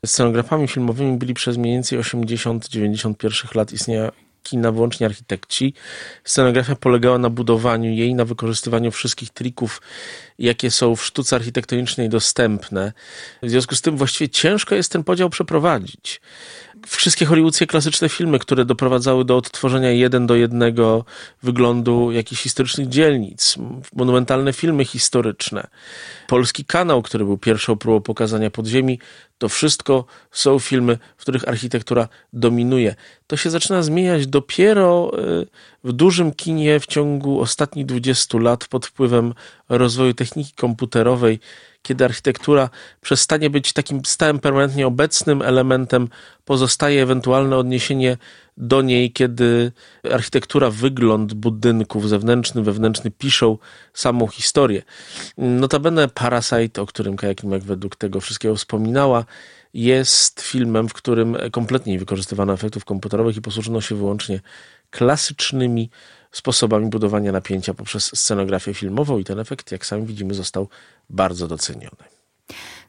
scenografami 0.06 0.68
filmowymi 0.68 1.18
byli 1.18 1.34
przez 1.34 1.58
mniej 1.58 1.74
więcej 1.74 2.00
80-91 2.00 3.56
lat 3.56 3.74
istnienia 3.74 4.12
kina, 4.46 4.72
wyłącznie 4.72 5.06
architekci. 5.06 5.74
Scenografia 6.24 6.76
polegała 6.76 7.18
na 7.18 7.30
budowaniu 7.30 7.92
jej, 7.92 8.16
na 8.16 8.26
wykorzystywaniu 8.26 8.92
wszystkich 8.92 9.30
trików, 9.30 9.82
jakie 10.40 10.72
są 10.72 10.96
w 10.96 11.06
sztuce 11.06 11.36
architektonicznej 11.36 12.10
dostępne. 12.10 12.94
W 13.44 13.50
związku 13.50 13.76
z 13.76 13.82
tym 13.82 13.98
właściwie 13.98 14.30
ciężko 14.30 14.76
jest 14.76 14.92
ten 14.92 15.04
podział 15.04 15.30
przeprowadzić 15.30 16.22
wszystkie 16.86 17.26
hollywoodzkie 17.26 17.68
klasyczne 17.68 18.10
filmy, 18.10 18.40
które 18.40 18.66
doprowadzały 18.66 19.26
do 19.26 19.38
odtworzenia 19.38 19.92
jeden 19.92 20.28
do 20.28 20.36
jednego 20.36 21.06
wyglądu 21.44 22.12
jakichś 22.12 22.42
historycznych 22.42 22.90
dzielnic, 22.90 23.56
monumentalne 23.94 24.54
filmy 24.54 24.86
historyczne, 24.86 25.68
polski 26.28 26.66
kanał, 26.66 27.02
który 27.02 27.26
był 27.26 27.38
pierwszą 27.38 27.76
próbą 27.76 28.02
pokazania 28.02 28.52
podziemi, 28.52 29.00
to 29.38 29.50
wszystko 29.50 30.06
są 30.32 30.60
filmy, 30.60 30.98
w 31.18 31.22
których 31.22 31.48
architektura 31.48 32.08
dominuje. 32.34 32.96
To 33.28 33.38
się 33.38 33.50
zaczyna 33.50 33.84
zmieniać 33.84 34.28
dopiero 34.28 35.12
y, 35.42 35.48
w 35.84 35.92
dużym 35.92 36.32
kinie 36.32 36.80
w 36.80 36.86
ciągu 36.86 37.42
ostatnich 37.42 37.86
20 37.86 38.38
lat 38.38 38.68
pod 38.68 38.86
wpływem 38.86 39.34
rozwoju 39.70 40.14
techniki 40.14 40.54
komputerowej, 40.54 41.40
kiedy 41.86 42.06
architektura 42.06 42.70
przestanie 43.02 43.50
być 43.50 43.74
takim 43.74 44.06
stałym, 44.06 44.40
permanentnie 44.40 44.88
obecnym 44.88 45.42
elementem, 45.42 46.08
pozostaje 46.46 47.04
ewentualne 47.04 47.58
odniesienie 47.58 48.18
do 48.58 48.82
niej, 48.82 49.12
kiedy 49.12 49.72
architektura, 50.14 50.70
wygląd 50.70 51.34
budynków 51.34 52.10
zewnętrzny, 52.10 52.62
wewnętrzny 52.62 53.12
piszą 53.12 53.58
samą 53.94 54.28
historię. 54.28 54.82
Notabene 55.38 56.08
Parasite, 56.08 56.82
o 56.82 56.86
którym 56.86 57.16
Kaja 57.16 57.36
Klimek 57.36 57.64
według 57.64 57.96
tego 57.96 58.22
wszystkiego 58.22 58.56
wspominała, 58.56 59.26
jest 59.74 60.42
filmem, 60.42 60.90
w 60.90 60.94
którym 60.94 61.38
kompletnie 61.52 61.94
nie 61.94 62.00
wykorzystywano 62.00 62.54
efektów 62.54 62.86
komputerowych 62.86 63.38
i 63.38 63.42
posłużono 63.42 63.82
się 63.82 63.96
wyłącznie 63.96 64.42
klasycznymi 64.90 65.90
sposobami 66.36 66.90
budowania 66.90 67.32
napięcia 67.32 67.74
poprzez 67.74 68.12
scenografię 68.16 68.74
filmową 68.74 69.18
i 69.18 69.24
ten 69.24 69.40
efekt, 69.40 69.72
jak 69.72 69.86
sami 69.86 70.06
widzimy, 70.06 70.34
został 70.34 70.68
bardzo 71.10 71.48
doceniony. 71.48 72.16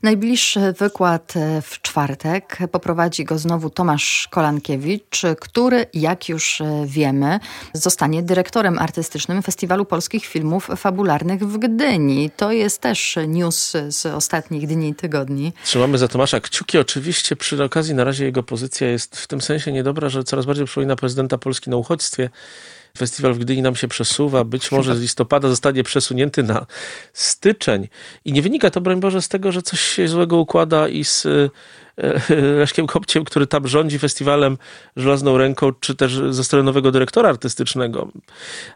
Najbliższy 0.03 0.75
wykład 0.79 1.35
e, 1.37 1.63
w 1.63 1.83
czwartek 1.83 2.59
poprowadzi 2.73 3.25
go 3.25 3.39
znowu 3.39 3.71
Tomasz 3.71 4.29
Kolankiewicz, 4.31 5.23
który, 5.41 5.87
jak 5.95 6.29
już 6.29 6.61
e, 6.61 6.85
wiemy, 6.87 7.41
zostanie 7.73 8.23
dyrektorem 8.23 8.79
artystycznym 8.79 9.43
Festiwalu 9.43 9.85
Polskich 9.85 10.27
Filmów 10.27 10.69
Fabularnych 10.77 11.49
w 11.49 11.59
Gdyni. 11.59 12.31
To 12.37 12.53
jest 12.53 12.81
też 12.81 13.19
news 13.29 13.73
z 13.89 14.07
ostatnich 14.07 14.67
dni 14.67 14.89
i 14.89 14.95
tygodni. 14.95 15.53
Trzymamy 15.65 15.99
za 15.99 16.09
Tomasza 16.09 16.41
kciuki. 16.41 16.79
Oczywiście 16.79 17.37
przy 17.37 17.65
okazji 17.65 17.95
na 17.95 18.05
razie 18.05 18.25
jego 18.25 18.43
pozycja 18.43 18.89
jest 18.89 19.17
w 19.17 19.27
tym 19.27 19.41
sensie 19.41 19.73
niedobra, 19.73 20.09
że 20.09 20.25
coraz 20.25 20.47
bardziej 20.47 20.67
przypomina 20.67 20.97
prezydenta 20.97 21.39
Polski 21.39 21.71
na 21.71 21.77
uchodźstwie. 21.77 22.31
Festiwal 22.97 23.35
w 23.35 23.39
Gdyni 23.39 23.63
nam 23.63 23.77
się 23.77 23.89
przesuwa, 23.89 24.45
być 24.45 24.73
może 24.73 24.97
z 24.97 25.01
listopada 25.01 25.49
zostanie 25.49 25.83
przesunięty 25.83 26.43
na 26.43 26.67
styczeń. 27.13 27.89
I 28.25 28.33
nie 28.33 28.43
wynika 28.43 28.71
to, 28.71 28.81
broń 28.81 29.01
Boże, 29.01 29.23
z 29.23 29.29
tego, 29.29 29.53
że 29.53 29.63
coś 29.63 29.81
się 29.81 30.09
złego 30.09 30.37
układa 30.37 30.89
i 30.89 31.05
z 31.05 31.27
e, 31.27 31.51
Leszkiem 32.61 32.87
Kopciem, 32.87 33.25
który 33.25 33.47
tam 33.47 33.69
rządzi 33.69 33.99
festiwalem 33.99 34.59
żelazną 34.97 35.39
ręką, 35.39 35.73
czy 35.81 35.95
też 35.95 36.21
ze 36.31 36.45
strony 36.45 36.65
nowego 36.65 36.93
dyrektora 36.93 37.29
artystycznego. 37.29 38.09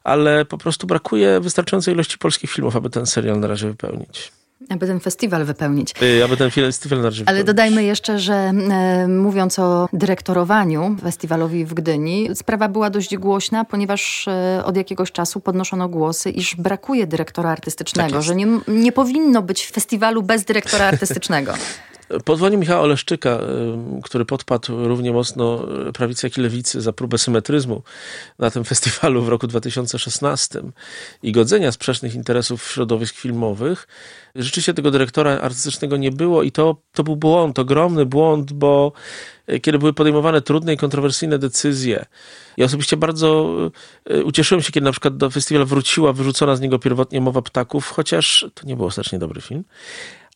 Ale 0.05 0.45
po 0.45 0.59
prostu 0.59 0.87
brakuje 0.87 1.41
wystarczającej 1.41 1.95
ilości 1.95 2.19
polskich 2.19 2.51
filmów, 2.51 2.77
aby 2.77 2.91
ten 2.91 3.07
serial 3.07 3.41
na 3.41 3.47
razie 3.47 3.67
wypełnić. 3.67 4.40
Aby 4.69 4.87
ten 4.87 5.01
festiwal 5.01 5.45
wypełnić. 5.45 5.95
Y, 6.03 6.25
aby 6.25 6.37
ten 6.37 6.51
festiwal 6.51 7.01
na 7.03 7.11
Ale 7.27 7.45
dodajmy 7.45 7.85
jeszcze, 7.85 8.19
że 8.19 8.35
e, 8.35 9.09
mówiąc 9.09 9.59
o 9.59 9.89
dyrektorowaniu 9.93 10.97
festiwalowi 11.03 11.65
w 11.65 11.75
Gdyni, 11.75 12.29
sprawa 12.35 12.69
była 12.69 12.91
dość 12.91 13.17
głośna, 13.17 13.65
ponieważ 13.65 14.29
e, 14.29 14.63
od 14.65 14.77
jakiegoś 14.77 15.13
czasu 15.13 15.41
podnoszono 15.41 15.89
głosy, 15.89 16.31
iż 16.31 16.57
brakuje 16.57 17.07
dyrektora 17.07 17.51
artystycznego, 17.51 18.13
tak 18.13 18.23
że 18.23 18.35
nie, 18.35 18.47
nie 18.69 18.93
powinno 18.93 19.43
być 19.43 19.67
festiwalu 19.67 20.23
bez 20.23 20.45
dyrektora 20.45 20.85
artystycznego. 20.85 21.53
Podwonie 22.25 22.57
Michała 22.57 22.81
Oleszczyka, 22.81 23.39
który 24.05 24.25
podpadł 24.25 24.89
równie 24.89 25.13
mocno 25.13 25.67
prawicy 25.95 26.27
jak 26.27 26.39
i 26.39 26.41
lewicy 26.41 26.81
za 26.81 26.93
próbę 26.93 27.19
symetryzmu 27.19 27.83
na 28.39 28.51
tym 28.51 28.65
festiwalu 28.65 29.23
w 29.23 29.29
roku 29.29 29.47
2016 29.47 30.63
i 31.23 31.33
godzenia 31.33 31.73
sprzecznych 31.73 32.15
interesów 32.15 32.63
środowisk 32.63 33.17
filmowych, 33.17 33.89
rzeczywiście 34.35 34.75
tego 34.75 34.91
dyrektora 34.91 35.31
artystycznego 35.31 35.97
nie 35.97 36.11
było 36.11 36.43
i 36.43 36.53
to, 36.53 36.77
to 36.93 37.05
był 37.05 37.17
błąd, 37.17 37.59
ogromny 37.59 38.07
błąd, 38.07 38.53
bo 38.53 38.93
e, 39.47 39.61
kiedy 39.61 39.79
były 39.79 39.93
podejmowane 39.93 40.43
trudne 40.43 40.75
i 40.75 40.77
kontrowersyjne 40.77 41.39
decyzje, 41.39 42.05
ja 42.57 42.67
osobiście 42.67 42.97
bardzo 42.97 43.57
ucieszyłem 44.25 44.63
się, 44.63 44.73
kiedy 44.73 44.85
na 44.85 44.93
przykład 44.93 45.17
do 45.17 45.31
festiwalu 45.31 45.67
wróciła 45.67 46.13
wyrzucona 46.13 46.57
z 46.57 46.61
niego 46.61 46.79
pierwotnie 46.79 47.21
Mowa 47.21 47.43
Ptaków, 47.43 47.89
chociaż 47.89 48.47
to 48.55 48.67
nie 48.67 48.77
był 48.77 48.91
strasznie 48.91 49.19
dobry 49.19 49.41
film, 49.41 49.65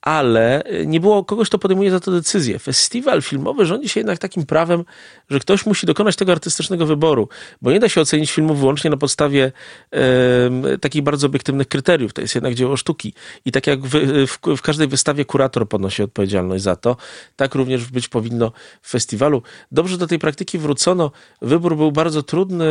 ale 0.04 0.62
nie 0.86 1.00
było 1.00 1.24
kogoś, 1.24 1.48
kto 1.48 1.58
podejmuje 1.58 1.90
za 1.90 2.00
to 2.00 2.10
decyzję. 2.10 2.58
Festiwal 2.58 3.22
filmowy 3.22 3.66
rządzi 3.66 3.88
się 3.88 4.00
jednak 4.00 4.18
takim 4.18 4.46
prawem, 4.46 4.84
że 5.30 5.38
ktoś 5.38 5.66
musi 5.66 5.86
dokonać 5.86 6.16
tego 6.16 6.32
artystycznego 6.32 6.86
wyboru, 6.86 7.28
bo 7.62 7.72
nie 7.72 7.80
da 7.80 7.88
się 7.88 8.00
ocenić 8.00 8.32
filmu 8.32 8.54
wyłącznie 8.54 8.90
na 8.90 8.96
podstawie 8.96 9.52
e, 9.92 10.78
takich 10.78 11.02
bardzo 11.02 11.26
obiektywnych 11.26 11.68
kryteriów. 11.68 12.12
To 12.12 12.20
jest 12.20 12.34
jednak 12.34 12.54
dzieło 12.54 12.76
sztuki. 12.76 13.14
I 13.44 13.52
tak 13.52 13.66
jak 13.66 13.80
w, 13.80 13.90
w, 14.26 14.56
w, 14.56 14.62
każdej 14.62 14.88
wystawie 14.88 15.24
kurator 15.24 15.68
ponosi 15.68 16.02
odpowiedzialność 16.02 16.64
za 16.64 16.76
to, 16.76 16.96
tak 17.36 17.54
również 17.54 17.84
być 17.90 18.08
powinno 18.08 18.52
w 18.82 18.90
festiwalu. 18.90 19.42
Dobrze 19.72 19.98
do 19.98 20.06
tej 20.06 20.18
praktyki 20.18 20.58
wrócono. 20.58 21.10
Wybór 21.42 21.76
był 21.76 21.92
bardzo 21.92 22.22
trudny. 22.22 22.64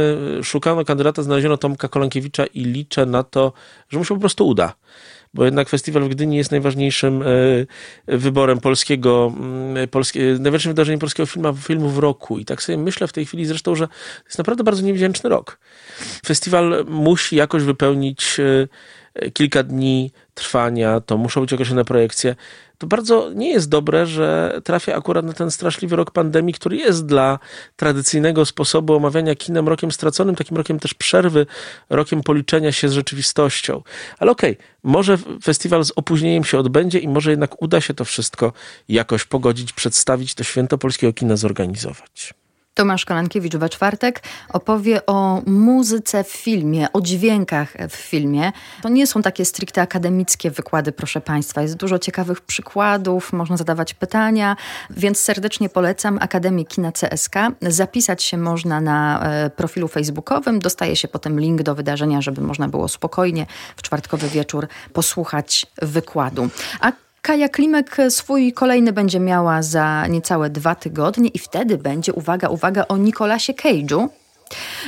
Szukano 0.43 0.85
kandydata, 0.85 1.23
znaleziono 1.23 1.57
Tomka 1.57 1.87
Kolankiewicza 1.87 2.45
i 2.45 2.63
liczę 2.63 3.05
na 3.05 3.23
to, 3.23 3.53
że 3.89 3.97
mu 3.97 4.05
się 4.05 4.13
po 4.13 4.19
prostu 4.19 4.47
uda 4.47 4.73
bo 5.33 5.45
jednak 5.45 5.69
festiwal 5.69 6.03
w 6.03 6.09
Gdyni 6.09 6.37
jest 6.37 6.51
najważniejszym 6.51 7.23
wyborem 8.07 8.59
polskiego, 8.59 9.33
mm, 9.37 9.87
polskie, 9.87 10.19
najważniejszym 10.19 10.71
wydarzeniem 10.71 10.99
polskiego 10.99 11.25
filmu, 11.25 11.55
filmu 11.55 11.89
w 11.89 11.97
roku. 11.97 12.39
I 12.39 12.45
tak 12.45 12.63
sobie 12.63 12.77
myślę 12.77 13.07
w 13.07 13.13
tej 13.13 13.25
chwili 13.25 13.45
zresztą, 13.45 13.75
że 13.75 13.87
to 13.87 13.93
jest 14.25 14.37
naprawdę 14.37 14.63
bardzo 14.63 14.81
niewdzięczny 14.81 15.29
rok. 15.29 15.59
Festiwal 16.25 16.85
musi 16.87 17.35
jakoś 17.35 17.63
wypełnić 17.63 18.39
kilka 19.33 19.63
dni 19.63 20.11
trwania, 20.33 20.99
to 20.99 21.17
muszą 21.17 21.41
być 21.41 21.53
określone 21.53 21.85
projekcje. 21.85 22.35
To 22.77 22.87
bardzo 22.87 23.31
nie 23.35 23.51
jest 23.51 23.69
dobre, 23.69 24.05
że 24.05 24.59
trafia 24.63 24.95
akurat 24.95 25.25
na 25.25 25.33
ten 25.33 25.51
straszliwy 25.51 25.95
rok 25.95 26.11
pandemii, 26.11 26.53
który 26.53 26.77
jest 26.77 27.05
dla 27.05 27.39
tradycyjnego 27.75 28.45
sposobu 28.45 28.95
omawiania 28.95 29.35
kinem 29.35 29.67
rokiem 29.67 29.91
straconym, 29.91 30.35
takim 30.35 30.57
rokiem 30.57 30.79
też 30.79 30.93
przerwy, 30.93 31.45
rokiem 31.89 32.23
policzenia 32.23 32.71
się 32.71 32.89
z 32.89 32.93
rzeczywistością. 32.93 33.81
Ale 34.19 34.31
okej, 34.31 34.51
okay, 34.51 34.65
może 34.83 35.17
festiwal 35.43 35.85
z 35.85 35.91
opóźnieniem 35.95 36.43
się 36.43 36.57
odbędzie 36.59 36.99
i 36.99 37.07
może 37.07 37.29
jednak 37.29 37.61
uda 37.61 37.81
się 37.81 37.93
to 37.93 38.05
wszystko 38.05 38.53
jakoś 38.89 39.25
pogodzić, 39.25 39.73
przedstawić, 39.73 40.35
to 40.35 40.43
święto 40.43 40.77
polskiego 40.77 41.13
kina 41.13 41.35
zorganizować. 41.35 42.33
Tomasz 42.73 43.05
Kolankiewicz 43.05 43.55
we 43.55 43.69
czwartek 43.69 44.23
opowie 44.49 45.05
o 45.05 45.41
muzyce 45.45 46.23
w 46.23 46.31
filmie, 46.31 46.87
o 46.93 47.01
dźwiękach 47.01 47.73
w 47.89 47.95
filmie. 47.95 48.51
To 48.81 48.89
nie 48.89 49.07
są 49.07 49.21
takie 49.21 49.45
stricte 49.45 49.81
akademickie 49.81 50.51
wykłady, 50.51 50.91
proszę 50.91 51.21
Państwa. 51.21 51.61
Jest 51.61 51.75
dużo 51.75 51.99
ciekawych 51.99 52.41
przykładów, 52.41 53.33
można 53.33 53.57
zadawać 53.57 53.93
pytania, 53.93 54.55
więc 54.89 55.19
serdecznie 55.19 55.69
polecam 55.69 56.17
Akademię 56.21 56.65
Kina 56.65 56.91
CSK. 56.91 57.35
Zapisać 57.61 58.23
się 58.23 58.37
można 58.37 58.81
na 58.81 59.23
e, 59.23 59.49
profilu 59.49 59.87
facebookowym. 59.87 60.59
Dostaje 60.59 60.95
się 60.95 61.07
potem 61.07 61.39
link 61.39 61.63
do 61.63 61.75
wydarzenia, 61.75 62.21
żeby 62.21 62.41
można 62.41 62.67
było 62.67 62.87
spokojnie 62.87 63.45
w 63.75 63.81
czwartkowy 63.81 64.29
wieczór 64.29 64.67
posłuchać 64.93 65.65
wykładu. 65.81 66.49
A 66.79 66.91
Kaja 67.25 67.49
Klimek 67.49 67.97
swój 68.09 68.53
kolejny 68.53 68.93
będzie 68.93 69.19
miała 69.19 69.61
za 69.61 70.07
niecałe 70.07 70.49
dwa 70.49 70.75
tygodnie 70.75 71.29
i 71.29 71.39
wtedy 71.39 71.77
będzie, 71.77 72.13
uwaga, 72.13 72.49
uwaga, 72.49 72.85
o 72.87 72.97
Nicolasie 72.97 73.53
Cage'u, 73.53 74.07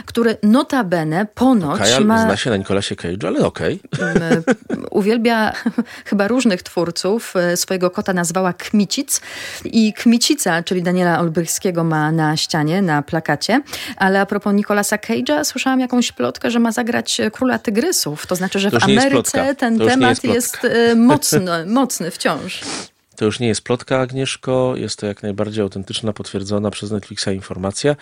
który 0.05 0.37
notabene 0.43 1.27
ponoć 1.35 1.79
Kajal 1.79 2.05
ma... 2.05 2.21
zna 2.21 2.37
się 2.37 2.49
na 2.49 2.57
Nicolasie 2.57 2.95
Cage, 2.95 3.27
ale 3.27 3.45
okej. 3.45 3.79
Okay. 3.93 4.43
Uwielbia 4.91 5.53
chyba 6.09 6.27
różnych 6.27 6.63
twórców. 6.63 7.35
E, 7.35 7.57
swojego 7.57 7.89
kota 7.89 8.13
nazwała 8.13 8.53
Kmicic 8.53 9.21
i 9.65 9.93
Kmicica, 9.93 10.63
czyli 10.63 10.83
Daniela 10.83 11.19
Olbrychskiego 11.19 11.83
ma 11.83 12.11
na 12.11 12.37
ścianie, 12.37 12.81
na 12.81 13.01
plakacie. 13.01 13.61
Ale 13.97 14.21
a 14.21 14.25
propos 14.25 14.53
Nicolasa 14.53 14.97
Cage'a, 14.97 15.43
słyszałam 15.43 15.79
jakąś 15.79 16.11
plotkę, 16.11 16.51
że 16.51 16.59
ma 16.59 16.71
zagrać 16.71 17.21
Króla 17.31 17.59
Tygrysów. 17.59 18.27
To 18.27 18.35
znaczy, 18.35 18.59
że 18.59 18.71
to 18.71 18.79
w 18.79 18.83
Ameryce 18.83 19.55
ten 19.55 19.79
temat 19.79 20.23
jest, 20.23 20.23
jest 20.23 20.65
e, 20.65 20.95
mocny, 20.95 21.65
mocny 21.79 22.11
wciąż. 22.11 22.61
To 23.15 23.25
już 23.25 23.39
nie 23.39 23.47
jest 23.47 23.61
plotka, 23.61 23.99
Agnieszko, 23.99 24.73
jest 24.75 24.99
to 24.99 25.07
jak 25.07 25.23
najbardziej 25.23 25.61
autentyczna, 25.61 26.13
potwierdzona 26.13 26.71
przez 26.71 26.91
Netflixa 26.91 27.27
informacja. 27.27 27.95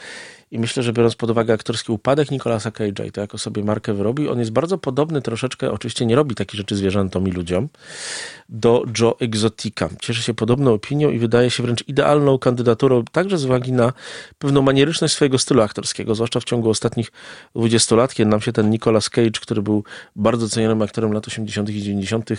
I 0.54 0.60
myślę, 0.60 0.84
że 0.84 0.94
biorąc 0.94 1.16
pod 1.16 1.30
uwagę 1.30 1.54
aktorski 1.54 1.92
upadek 1.92 2.32
Nicolasa 2.32 2.70
Cage'a 2.70 3.08
i 3.08 3.12
to, 3.12 3.22
jako 3.22 3.38
sobie 3.38 3.64
markę 3.64 3.94
wyrobił, 3.94 4.32
on 4.32 4.40
jest 4.40 4.52
bardzo 4.52 4.78
podobny 4.78 5.22
troszeczkę, 5.22 5.72
oczywiście 5.72 6.06
nie 6.06 6.16
robi 6.16 6.36
takich 6.36 6.58
rzeczy 6.58 6.76
zwierzętom 6.76 7.28
i 7.28 7.32
ludziom, 7.32 7.70
do 8.50 8.84
Joe 9.00 9.18
Exotica. 9.20 9.90
Cieszy 10.02 10.24
się 10.24 10.34
podobną 10.34 10.74
opinią 10.74 11.10
i 11.10 11.20
wydaje 11.20 11.50
się 11.50 11.64
wręcz 11.64 11.88
idealną 11.88 12.40
kandydaturą, 12.40 13.04
także 13.12 13.38
z 13.38 13.46
uwagi 13.46 13.72
na 13.72 13.94
pewną 14.38 14.62
manieryczność 14.62 15.14
swojego 15.14 15.38
stylu 15.38 15.62
aktorskiego, 15.62 16.16
zwłaszcza 16.16 16.40
w 16.40 16.44
ciągu 16.44 16.70
ostatnich 16.70 17.12
20 17.56 17.96
lat, 17.96 18.14
kiedy 18.14 18.30
nam 18.30 18.42
się 18.42 18.54
ten 18.54 18.70
Nicolas 18.70 19.10
Cage, 19.10 19.40
który 19.42 19.62
był 19.62 19.84
bardzo 20.16 20.50
cenionym 20.50 20.82
aktorem 20.82 21.14
lat 21.14 21.28
80. 21.28 21.70
i 21.70 21.82
90., 21.82 22.30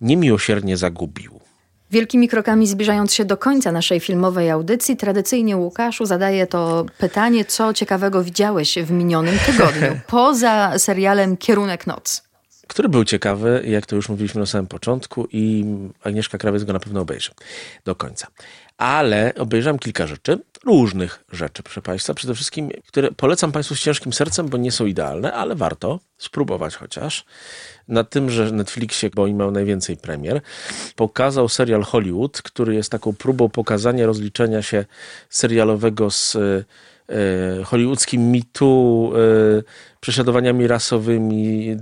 niemiłosiernie 0.00 0.76
zagubił. 0.76 1.51
Wielkimi 1.92 2.28
krokami 2.28 2.66
zbliżając 2.66 3.14
się 3.14 3.24
do 3.24 3.36
końca 3.36 3.72
naszej 3.72 4.00
filmowej 4.00 4.50
audycji, 4.50 4.96
tradycyjnie 4.96 5.56
Łukaszu 5.56 6.06
zadaję 6.06 6.46
to 6.46 6.86
pytanie, 6.98 7.44
co 7.44 7.74
ciekawego 7.74 8.24
widziałeś 8.24 8.78
w 8.78 8.90
minionym 8.90 9.38
tygodniu, 9.46 10.00
poza 10.06 10.78
serialem 10.78 11.36
Kierunek 11.36 11.86
Noc. 11.86 12.22
Który 12.66 12.88
był 12.88 13.04
ciekawy, 13.04 13.62
jak 13.66 13.86
to 13.86 13.96
już 13.96 14.08
mówiliśmy 14.08 14.40
na 14.40 14.46
samym 14.46 14.66
początku 14.66 15.28
i 15.32 15.64
Agnieszka 16.04 16.38
Krawiec 16.38 16.64
go 16.64 16.72
na 16.72 16.80
pewno 16.80 17.00
obejrzy 17.00 17.30
do 17.84 17.94
końca. 17.94 18.26
Ale 18.76 19.32
obejrzałem 19.38 19.78
kilka 19.78 20.06
rzeczy, 20.06 20.38
różnych 20.64 21.24
rzeczy, 21.32 21.62
proszę 21.62 21.82
Państwa. 21.82 22.14
Przede 22.14 22.34
wszystkim, 22.34 22.70
które 22.88 23.10
polecam 23.12 23.52
Państwu 23.52 23.74
z 23.74 23.80
ciężkim 23.80 24.12
sercem, 24.12 24.48
bo 24.48 24.56
nie 24.56 24.72
są 24.72 24.86
idealne, 24.86 25.32
ale 25.32 25.54
warto 25.54 26.00
spróbować 26.18 26.76
chociaż 26.76 27.24
na 27.88 28.04
tym, 28.04 28.30
że 28.30 28.52
Netflixie, 28.52 29.10
bo 29.14 29.22
oni 29.22 29.34
mają 29.34 29.50
najwięcej 29.50 29.96
premier, 29.96 30.40
pokazał 30.96 31.48
serial 31.48 31.82
Hollywood, 31.82 32.42
który 32.42 32.74
jest 32.74 32.90
taką 32.90 33.12
próbą 33.12 33.48
pokazania 33.48 34.06
rozliczenia 34.06 34.62
się 34.62 34.84
serialowego 35.30 36.10
z 36.10 36.36
hollywoodzkim 37.64 38.30
mitu, 38.32 39.12
e, 39.14 39.62
prześladowaniami 40.00 40.66
rasowymi, 40.66 41.76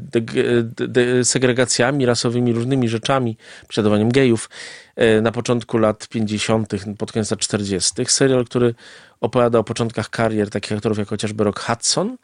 de, 0.75 1.25
segregacjami 1.25 2.07
rasowymi, 2.07 2.53
różnymi 2.53 2.89
rzeczami, 2.89 3.37
prześladowaniem 3.69 4.13
gejów 4.13 4.51
e, 4.97 5.21
na 5.21 5.33
początku 5.33 5.79
lat 5.79 6.09
50., 6.09 6.73
pod 6.99 7.13
koniec 7.13 7.31
lat 7.31 7.41
40. 7.41 8.05
Serial, 8.07 8.45
który 8.45 8.75
opowiada 9.21 9.59
o 9.59 9.65
początkach 9.65 10.11
karier 10.11 10.51
takich 10.51 10.73
aktorów 10.73 10.99
jak 10.99 11.09
chociażby 11.09 11.45
Rock 11.45 11.61
Hudson, 11.61 12.17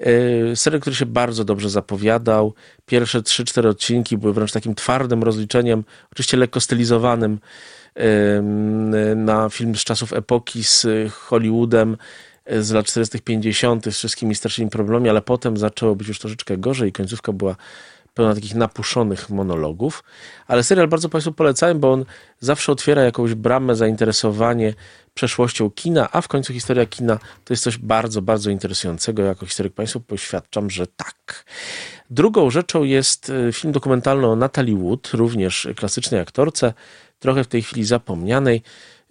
E, 0.00 0.56
serial, 0.56 0.80
który 0.80 0.96
się 0.96 1.06
bardzo 1.06 1.44
dobrze 1.44 1.70
zapowiadał. 1.70 2.54
Pierwsze 2.86 3.22
3-4 3.22 3.68
odcinki 3.68 4.18
były 4.18 4.32
wręcz 4.32 4.52
takim 4.52 4.74
twardym 4.74 5.22
rozliczeniem, 5.22 5.84
oczywiście 6.12 6.36
lekko 6.36 6.60
stylizowanym 6.60 7.38
na 9.16 9.48
film 9.48 9.76
z 9.76 9.84
czasów 9.84 10.12
epoki 10.12 10.64
z 10.64 10.86
Hollywoodem 11.12 11.92
e, 11.92 11.96
z 12.60 12.70
lat 12.70 12.86
40., 12.86 13.22
50., 13.22 13.84
z 13.84 13.96
wszystkimi 13.96 14.34
starszymi 14.34 14.70
problemami, 14.70 15.08
ale 15.08 15.22
potem 15.22 15.56
zaczęło 15.56 15.96
być 15.96 16.08
już 16.08 16.18
troszeczkę 16.18 16.56
gorzej. 16.56 16.92
Końcówka 16.92 17.32
była 17.32 17.56
pełna 18.16 18.34
takich 18.34 18.54
napuszonych 18.54 19.30
monologów. 19.30 20.04
Ale 20.46 20.64
serial 20.64 20.88
bardzo 20.88 21.08
Państwu 21.08 21.32
polecałem, 21.32 21.80
bo 21.80 21.92
on 21.92 22.04
zawsze 22.40 22.72
otwiera 22.72 23.02
jakąś 23.02 23.34
bramę, 23.34 23.76
zainteresowanie 23.76 24.74
przeszłością 25.14 25.70
kina, 25.70 26.08
a 26.12 26.20
w 26.20 26.28
końcu 26.28 26.52
historia 26.52 26.86
kina 26.86 27.18
to 27.44 27.52
jest 27.52 27.62
coś 27.62 27.78
bardzo, 27.78 28.22
bardzo 28.22 28.50
interesującego. 28.50 29.22
Jako 29.22 29.46
historyk 29.46 29.74
Państwu 29.74 30.00
poświadczam, 30.00 30.70
że 30.70 30.86
tak. 30.86 31.44
Drugą 32.10 32.50
rzeczą 32.50 32.84
jest 32.84 33.30
e, 33.48 33.52
film 33.52 33.72
dokumentalny 33.72 34.26
o 34.26 34.36
Natalie 34.36 34.76
Wood, 34.76 35.10
również 35.12 35.68
klasycznej 35.76 36.20
aktorce, 36.20 36.74
trochę 37.18 37.44
w 37.44 37.46
tej 37.46 37.62
chwili 37.62 37.84
zapomnianej. 37.84 38.62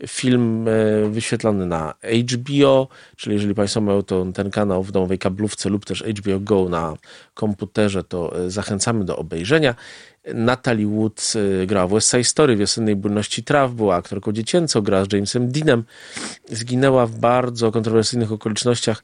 Film 0.07 0.67
e, 0.67 1.09
wyświetlony 1.09 1.65
na 1.65 1.93
HBO, 2.31 2.87
czyli 3.15 3.33
jeżeli 3.33 3.55
Państwo 3.55 3.81
mają 3.81 4.03
to, 4.03 4.25
ten 4.33 4.51
kanał 4.51 4.83
w 4.83 4.91
domowej 4.91 5.17
kablówce 5.17 5.69
lub 5.69 5.85
też 5.85 6.03
HBO 6.03 6.39
Go 6.39 6.69
na 6.69 6.93
komputerze, 7.33 8.03
to 8.03 8.45
e, 8.45 8.49
zachęcamy 8.49 9.05
do 9.05 9.17
obejrzenia. 9.17 9.75
Natalie 10.33 10.87
Wood 10.87 11.33
y, 11.35 11.67
grała 11.67 11.87
w 11.87 11.91
West 11.93 12.11
Side 12.11 12.23
Story, 12.23 12.55
Wiosennej 12.55 12.95
Bólności 12.95 13.43
Traw, 13.43 13.73
była 13.73 13.95
aktorką 13.95 14.31
dziecięcą, 14.31 14.81
grała 14.81 15.05
z 15.05 15.13
Jamesem 15.13 15.51
Deanem. 15.51 15.83
Zginęła 16.49 17.05
w 17.05 17.15
bardzo 17.15 17.71
kontrowersyjnych 17.71 18.31
okolicznościach 18.31 19.03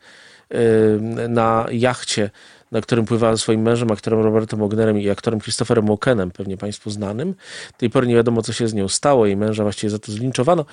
na 1.30 1.68
jachcie, 1.72 2.30
na 2.72 2.82
którym 2.82 3.06
pływała 3.06 3.38
swoim 3.38 3.62
mężem, 3.62 3.92
aktorem 3.92 4.20
Robertem 4.20 4.62
Ognerem 4.62 5.00
i 5.00 5.10
aktorem 5.10 5.40
Christopherem 5.40 5.86
Walkenem, 5.86 6.32
pewnie 6.32 6.58
Państwu 6.58 6.90
znanym. 6.90 7.34
Do 7.72 7.78
tej 7.78 7.90
pory 7.90 8.08
nie 8.08 8.16
wiadomo, 8.16 8.42
co 8.42 8.54
się 8.54 8.68
z 8.68 8.74
nią 8.74 8.88
stało. 8.88 9.26
Jej 9.26 9.38
męża 9.38 9.64
właściwie 9.64 9.90
za 9.90 10.00
to 10.00 10.12
zlinczowano. 10.12 10.66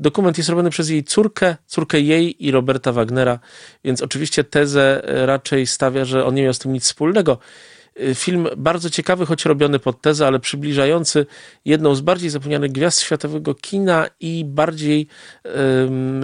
Dokument 0.00 0.38
jest 0.38 0.50
robiony 0.50 0.70
przez 0.70 0.88
jej 0.88 1.04
córkę, 1.04 1.56
córkę 1.66 2.00
jej 2.00 2.46
i 2.46 2.50
Roberta 2.50 2.92
Wagnera, 2.92 3.38
więc 3.84 4.02
oczywiście 4.02 4.44
tezę 4.44 5.02
raczej 5.04 5.66
stawia, 5.66 6.04
że 6.04 6.24
on 6.24 6.34
nie 6.34 6.42
miał 6.42 6.54
z 6.54 6.58
tym 6.58 6.72
nic 6.72 6.84
wspólnego. 6.84 7.38
Y, 8.02 8.14
film 8.14 8.48
bardzo 8.56 8.90
ciekawy, 8.90 9.26
choć 9.26 9.44
robiony 9.44 9.78
pod 9.78 10.00
tezę, 10.00 10.26
ale 10.26 10.40
przybliżający 10.40 11.26
jedną 11.64 11.94
z 11.94 12.00
bardziej 12.00 12.30
zapomnianych 12.30 12.72
gwiazd 12.72 13.00
światowego 13.00 13.54
kina 13.54 14.06
i 14.20 14.44
bardziej 14.44 15.06
um, 15.44 16.22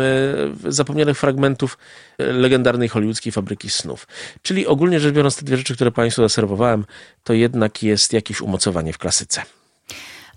zapomnianych 0.68 1.18
fragmentów 1.18 1.78
y, 2.20 2.32
legendarnej 2.32 2.88
hollywoodzkiej 2.88 3.32
fabryki 3.32 3.70
snów. 3.70 4.06
Czyli 4.42 4.66
ogólnie 4.66 5.00
rzecz 5.00 5.14
biorąc, 5.14 5.36
te 5.36 5.44
dwie 5.44 5.56
rzeczy, 5.56 5.74
które 5.74 5.92
Państwu 5.92 6.22
zaserwowałem, 6.22 6.84
to 7.24 7.32
jednak 7.32 7.82
jest 7.82 8.12
jakieś 8.12 8.40
umocowanie 8.40 8.92
w 8.92 8.98
klasyce. 8.98 9.42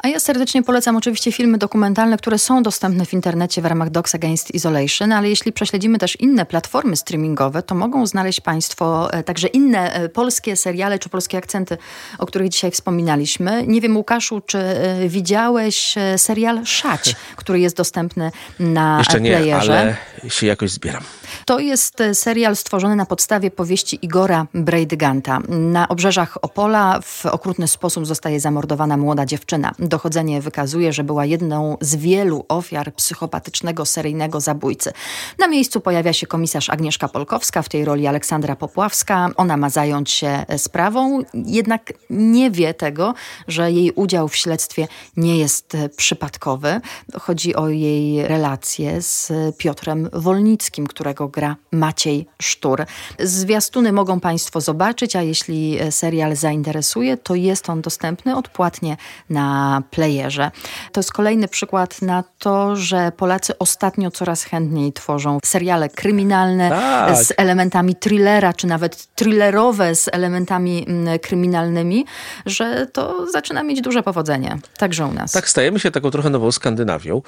A 0.04 0.08
ja 0.08 0.20
serdecznie 0.20 0.64
polecam 0.64 0.96
oczywiście 0.96 1.32
filmy 1.32 1.58
dokumentalne, 1.58 2.18
które 2.18 2.38
są 2.38 2.64
dostępne 2.64 3.06
w 3.06 3.14
internecie 3.14 3.62
w 3.62 3.66
ramach 3.66 3.90
Docs 3.90 4.16
Against 4.16 4.54
Isolation, 4.54 5.12
ale 5.12 5.30
jeśli 5.30 5.54
prześledzimy 5.54 5.98
też 5.98 6.16
inne 6.20 6.46
platformy 6.46 6.96
streamingowe, 6.96 7.64
to 7.64 7.76
mogą 7.76 8.06
znaleźć 8.06 8.42
Państwo 8.42 9.14
e, 9.14 9.24
także 9.24 9.48
inne 9.48 9.94
e, 9.94 10.10
polskie 10.10 10.56
seriale 10.56 11.00
czy 11.00 11.10
polskie 11.10 11.38
akcenty, 11.38 11.78
o 12.18 12.26
których 12.26 12.50
dzisiaj 12.50 12.72
wspominaliśmy. 12.72 13.64
Nie 13.68 13.82
wiem, 13.82 13.98
Łukaszu, 13.98 14.42
czy 14.42 14.58
e, 14.58 15.10
widziałeś 15.10 15.96
serial 16.18 16.66
Szać, 16.66 17.16
który 17.36 17.60
jest 17.60 17.76
dostępny 17.76 18.32
na 18.60 18.98
Jeszcze 18.98 19.22
nie, 19.22 19.32
playerze? 19.32 19.80
ale 19.80 20.30
się 20.30 20.48
jakoś 20.48 20.72
zbieram. 20.72 21.04
To 21.46 21.60
jest 21.60 22.04
serial 22.14 22.56
stworzony 22.56 22.96
na 22.96 23.06
podstawie 23.06 23.52
powieści 23.52 24.00
Igora 24.02 24.48
Brejdyganta. 24.54 25.40
Na 25.50 25.88
obrzeżach 25.88 26.38
Opola 26.42 27.00
w 27.02 27.26
okrutny 27.26 27.68
sposób 27.68 28.06
zostaje 28.06 28.40
zamordowana 28.40 28.98
młoda 28.98 29.26
dziewczyna. 29.26 29.72
Dochodzenie 29.90 30.42
wykazuje, 30.42 30.94
że 30.94 31.04
była 31.04 31.26
jedną 31.26 31.78
z 31.82 31.96
wielu 31.96 32.46
ofiar 32.48 32.94
psychopatycznego 32.94 33.86
seryjnego 33.86 34.40
zabójcy. 34.40 34.92
Na 35.40 35.48
miejscu 35.48 35.82
pojawia 35.82 36.14
się 36.14 36.28
komisarz 36.28 36.70
Agnieszka 36.70 37.08
Polkowska, 37.08 37.62
w 37.62 37.70
tej 37.70 37.86
roli 37.86 38.08
Aleksandra 38.08 38.56
Popławska. 38.56 39.30
Ona 39.36 39.58
ma 39.58 39.70
zająć 39.70 40.12
się 40.12 40.46
sprawą, 40.58 41.24
jednak 41.34 41.94
nie 42.10 42.52
wie 42.52 42.74
tego, 42.74 43.14
że 43.48 43.72
jej 43.72 43.92
udział 43.92 44.28
w 44.28 44.36
śledztwie 44.36 44.88
nie 45.18 45.38
jest 45.38 45.78
przypadkowy. 45.98 46.82
Chodzi 47.20 47.56
o 47.56 47.70
jej 47.70 48.28
relacje 48.28 49.02
z 49.02 49.32
Piotrem 49.58 50.10
Wolnickim, 50.14 50.88
którego 50.88 51.28
gra 51.28 51.56
Maciej 51.72 52.28
Sztur. 52.42 52.86
Zwiastuny 53.20 53.92
mogą 53.92 54.20
Państwo 54.20 54.62
zobaczyć, 54.62 55.16
a 55.16 55.22
jeśli 55.22 55.80
serial 55.90 56.36
zainteresuje, 56.36 57.18
to 57.18 57.36
jest 57.36 57.70
on 57.70 57.82
dostępny 57.82 58.38
odpłatnie 58.38 58.98
na 59.30 59.79
playerze. 59.82 60.52
To 60.92 61.00
jest 61.00 61.12
kolejny 61.12 61.48
przykład 61.48 62.02
na 62.02 62.24
to, 62.40 62.76
że 62.76 63.12
Polacy 63.18 63.58
ostatnio 63.58 64.12
coraz 64.12 64.44
chętniej 64.44 64.94
tworzą 64.94 65.40
seriale 65.46 65.90
kryminalne 65.90 66.70
tak. 66.70 67.18
z 67.18 67.34
elementami 67.38 67.96
thrillera, 67.96 68.54
czy 68.54 68.68
nawet 68.68 69.16
thrillerowe 69.16 69.96
z 69.96 70.10
elementami 70.12 70.86
mm, 70.88 71.20
kryminalnymi, 71.20 72.06
że 72.46 72.88
to 72.94 73.28
zaczyna 73.32 73.64
mieć 73.64 73.82
duże 73.82 74.04
powodzenie. 74.04 74.58
Także 74.78 75.06
u 75.06 75.14
nas. 75.14 75.32
Tak, 75.32 75.50
stajemy 75.50 75.80
się 75.80 75.92
taką 75.92 76.12
trochę 76.12 76.30
nową 76.30 76.52
Skandynawią, 76.52 77.22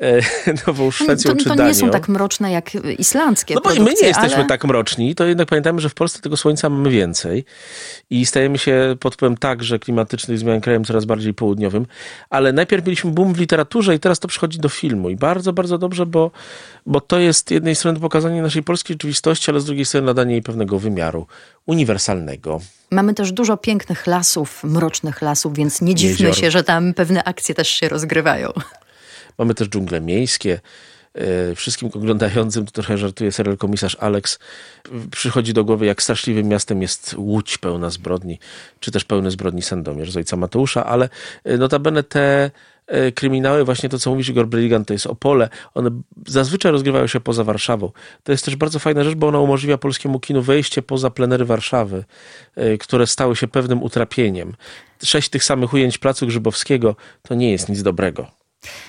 e, 0.00 0.20
nową 0.66 0.90
Szwecją 0.90 1.30
to, 1.32 1.36
czy 1.36 1.44
To 1.44 1.54
nie 1.54 1.74
są 1.74 1.90
tak 1.90 2.08
mroczne 2.08 2.52
jak 2.52 2.70
islandzkie 2.98 3.54
No 3.54 3.60
bo 3.60 3.70
my 3.70 3.94
nie 4.02 4.08
jesteśmy 4.08 4.36
ale... 4.36 4.46
tak 4.46 4.64
mroczni, 4.64 5.14
to 5.14 5.24
jednak 5.24 5.48
pamiętamy, 5.48 5.80
że 5.80 5.88
w 5.88 5.94
Polsce 5.94 6.20
tego 6.20 6.36
słońca 6.36 6.68
mamy 6.68 6.90
więcej 6.90 7.44
i 8.10 8.26
stajemy 8.26 8.58
się 8.58 8.96
pod 9.00 9.14
wpływem 9.14 9.36
także 9.36 9.78
klimatycznych 9.78 10.38
zmian 10.38 10.60
krajem 10.60 10.84
coraz 10.84 11.04
bardziej 11.04 11.34
południowym, 11.34 11.86
ale 12.30 12.52
najpierw 12.52 12.86
mieliśmy 12.86 13.10
boom 13.10 13.34
w 13.34 13.38
literaturze 13.38 13.94
i 13.94 14.00
teraz 14.00 14.18
to 14.18 14.28
przychodzi 14.28 14.58
do 14.58 14.68
filmu 14.68 15.10
i 15.10 15.16
bardzo, 15.16 15.52
bardzo 15.52 15.78
dobrze, 15.78 16.06
bo, 16.06 16.30
bo 16.86 17.00
to 17.00 17.18
jest 17.18 17.48
z 17.48 17.50
jednej 17.50 17.74
strony 17.74 18.00
pokazanie 18.00 18.42
naszej 18.42 18.62
polskiej 18.62 18.94
rzeczywistości, 18.94 19.50
ale 19.50 19.60
z 19.60 19.64
drugiej 19.64 19.84
strony 19.84 20.06
nadanie 20.06 20.32
jej 20.32 20.42
pewnego 20.42 20.78
wymiaru 20.78 21.26
uniwersalnego. 21.66 22.60
Mamy 22.90 23.14
też 23.14 23.32
dużo 23.32 23.56
pięknych 23.56 24.06
lasów, 24.06 24.64
mrocznych 24.64 25.22
lasów, 25.22 25.54
więc 25.54 25.80
nie 25.80 25.94
dziwmy 25.94 26.26
Jezior. 26.26 26.36
się, 26.36 26.50
że 26.50 26.64
tam 26.64 26.94
pewne 26.94 27.24
akcje 27.24 27.54
też 27.54 27.68
się 27.68 27.88
rozgrywają. 27.88 28.52
Mamy 29.38 29.54
też 29.54 29.68
dżungle 29.68 30.00
miejskie. 30.00 30.60
E, 31.16 31.54
wszystkim 31.54 31.90
oglądającym, 31.94 32.66
to 32.66 32.72
trochę 32.72 32.98
żartuje 32.98 33.32
serial 33.32 33.56
komisarz 33.56 33.96
Alex, 34.00 34.38
przychodzi 35.10 35.52
do 35.52 35.64
głowy, 35.64 35.86
jak 35.86 36.02
straszliwym 36.02 36.48
miastem 36.48 36.82
jest 36.82 37.14
Łódź 37.18 37.58
pełna 37.58 37.90
zbrodni, 37.90 38.38
czy 38.80 38.90
też 38.90 39.04
pełny 39.04 39.30
zbrodni 39.30 39.62
Sandomierz 39.62 40.12
z 40.12 40.16
ojca 40.16 40.36
Mateusza, 40.36 40.86
ale 40.86 41.08
e, 41.44 41.58
notabene 41.58 42.02
te 42.02 42.50
e, 42.86 43.12
kryminały, 43.12 43.64
właśnie 43.64 43.88
to, 43.88 43.98
co 43.98 44.10
mówisz 44.10 44.28
Igor 44.28 44.46
Briligan, 44.46 44.84
to 44.84 44.92
jest 44.92 45.06
Opole, 45.06 45.48
one 45.74 45.90
zazwyczaj 46.26 46.72
rozgrywają 46.72 47.06
się 47.06 47.20
poza 47.20 47.44
Warszawą. 47.44 47.92
To 48.24 48.32
jest 48.32 48.44
też 48.44 48.56
bardzo 48.56 48.78
fajna 48.78 49.04
rzecz, 49.04 49.14
bo 49.14 49.28
ona 49.28 49.40
umożliwia 49.40 49.78
polskiemu 49.78 50.20
kinu 50.20 50.42
wejście 50.42 50.82
poza 50.82 51.10
plenery 51.10 51.44
Warszawy, 51.44 52.04
które 52.80 53.06
stały 53.06 53.36
się 53.36 53.48
pewnym 53.48 53.82
utrapieniem. 53.82 54.54
Sześć 55.04 55.28
tych 55.28 55.44
samych 55.44 55.72
ujęć 55.72 55.98
Placu 55.98 56.26
Grzybowskiego 56.26 56.96
to 57.22 57.34
nie 57.34 57.52
jest 57.52 57.68
nic 57.68 57.82
dobrego. 57.82 58.35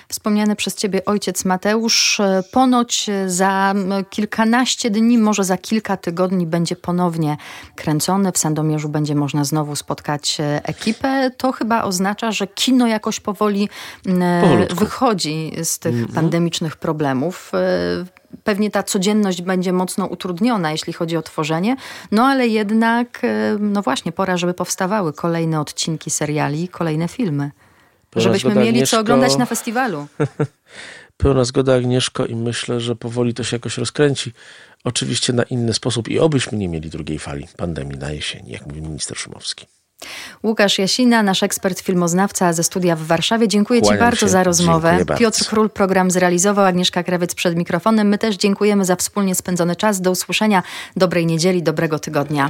Wspomniany 0.07 0.55
przez 0.55 0.75
ciebie 0.75 1.05
ojciec 1.05 1.45
Mateusz 1.45 2.19
e, 2.19 2.43
ponoć 2.51 3.09
e, 3.09 3.29
za 3.29 3.73
kilkanaście 4.09 4.89
dni, 4.89 5.17
może 5.17 5.43
za 5.43 5.57
kilka 5.57 5.97
tygodni 5.97 6.47
będzie 6.47 6.75
ponownie 6.75 7.37
kręcony. 7.75 8.31
W 8.31 8.37
Sandomierzu 8.37 8.89
będzie 8.89 9.15
można 9.15 9.43
znowu 9.43 9.75
spotkać 9.75 10.37
e, 10.39 10.61
ekipę. 10.63 11.31
To 11.37 11.51
chyba 11.51 11.83
oznacza, 11.83 12.31
że 12.31 12.47
kino 12.47 12.87
jakoś 12.87 13.19
powoli 13.19 13.69
Powolutku. 14.41 14.75
wychodzi 14.75 15.51
z 15.63 15.79
tych 15.79 15.93
mm 15.93 16.07
-hmm. 16.07 16.13
pandemicznych 16.13 16.75
problemów 16.75 17.51
pewnie 18.43 18.71
ta 18.71 18.83
codzienność 18.83 19.41
będzie 19.41 19.73
mocno 19.73 20.05
utrudniona, 20.05 20.71
jeśli 20.71 20.93
chodzi 20.93 21.17
o 21.17 21.21
tworzenie, 21.21 21.75
no 22.11 22.25
ale 22.25 22.47
jednak, 22.47 23.21
no 23.59 23.81
właśnie, 23.81 24.11
pora, 24.11 24.37
żeby 24.37 24.53
powstawały 24.53 25.13
kolejne 25.13 25.61
odcinki 25.61 26.09
seriali, 26.09 26.67
kolejne 26.67 27.07
filmy. 27.07 27.51
Żebyśmy 28.21 28.55
mieli 28.55 28.69
Agnieszko... 28.69 28.95
co 28.95 29.01
oglądać 29.01 29.37
na 29.37 29.45
festiwalu. 29.45 30.07
Pełna 31.17 31.43
zgoda 31.43 31.75
Agnieszko 31.75 32.25
i 32.25 32.35
myślę, 32.35 32.79
że 32.79 32.95
powoli 32.95 33.33
to 33.33 33.43
się 33.43 33.55
jakoś 33.55 33.77
rozkręci. 33.77 34.33
Oczywiście 34.83 35.33
na 35.33 35.43
inny 35.43 35.73
sposób 35.73 36.07
i 36.07 36.19
obyśmy 36.19 36.57
nie 36.57 36.69
mieli 36.69 36.89
drugiej 36.89 37.19
fali 37.19 37.47
pandemii 37.57 37.97
na 37.97 38.11
jesieni, 38.11 38.51
jak 38.51 38.65
mówi 38.65 38.81
minister 38.81 39.17
Szumowski. 39.17 39.65
Łukasz 40.43 40.79
Jasina, 40.79 41.23
nasz 41.23 41.43
ekspert 41.43 41.79
filmoznawca 41.79 42.53
ze 42.53 42.63
studia 42.63 42.95
w 42.95 43.03
Warszawie. 43.03 43.47
Dziękuję 43.47 43.81
Kłaniam 43.81 43.97
Ci 43.97 44.03
bardzo 44.03 44.25
się. 44.25 44.29
za 44.29 44.43
rozmowę. 44.43 45.05
Piotr 45.17 45.45
Król 45.45 45.69
program 45.69 46.11
zrealizował, 46.11 46.65
Agnieszka 46.65 47.03
Krawiec 47.03 47.35
przed 47.35 47.55
mikrofonem. 47.55 48.07
My 48.07 48.17
też 48.17 48.35
dziękujemy 48.35 48.85
za 48.85 48.95
wspólnie 48.95 49.35
spędzony 49.35 49.75
czas. 49.75 50.01
Do 50.01 50.11
usłyszenia, 50.11 50.63
dobrej 50.95 51.25
niedzieli, 51.25 51.63
dobrego 51.63 51.99
tygodnia. 51.99 52.49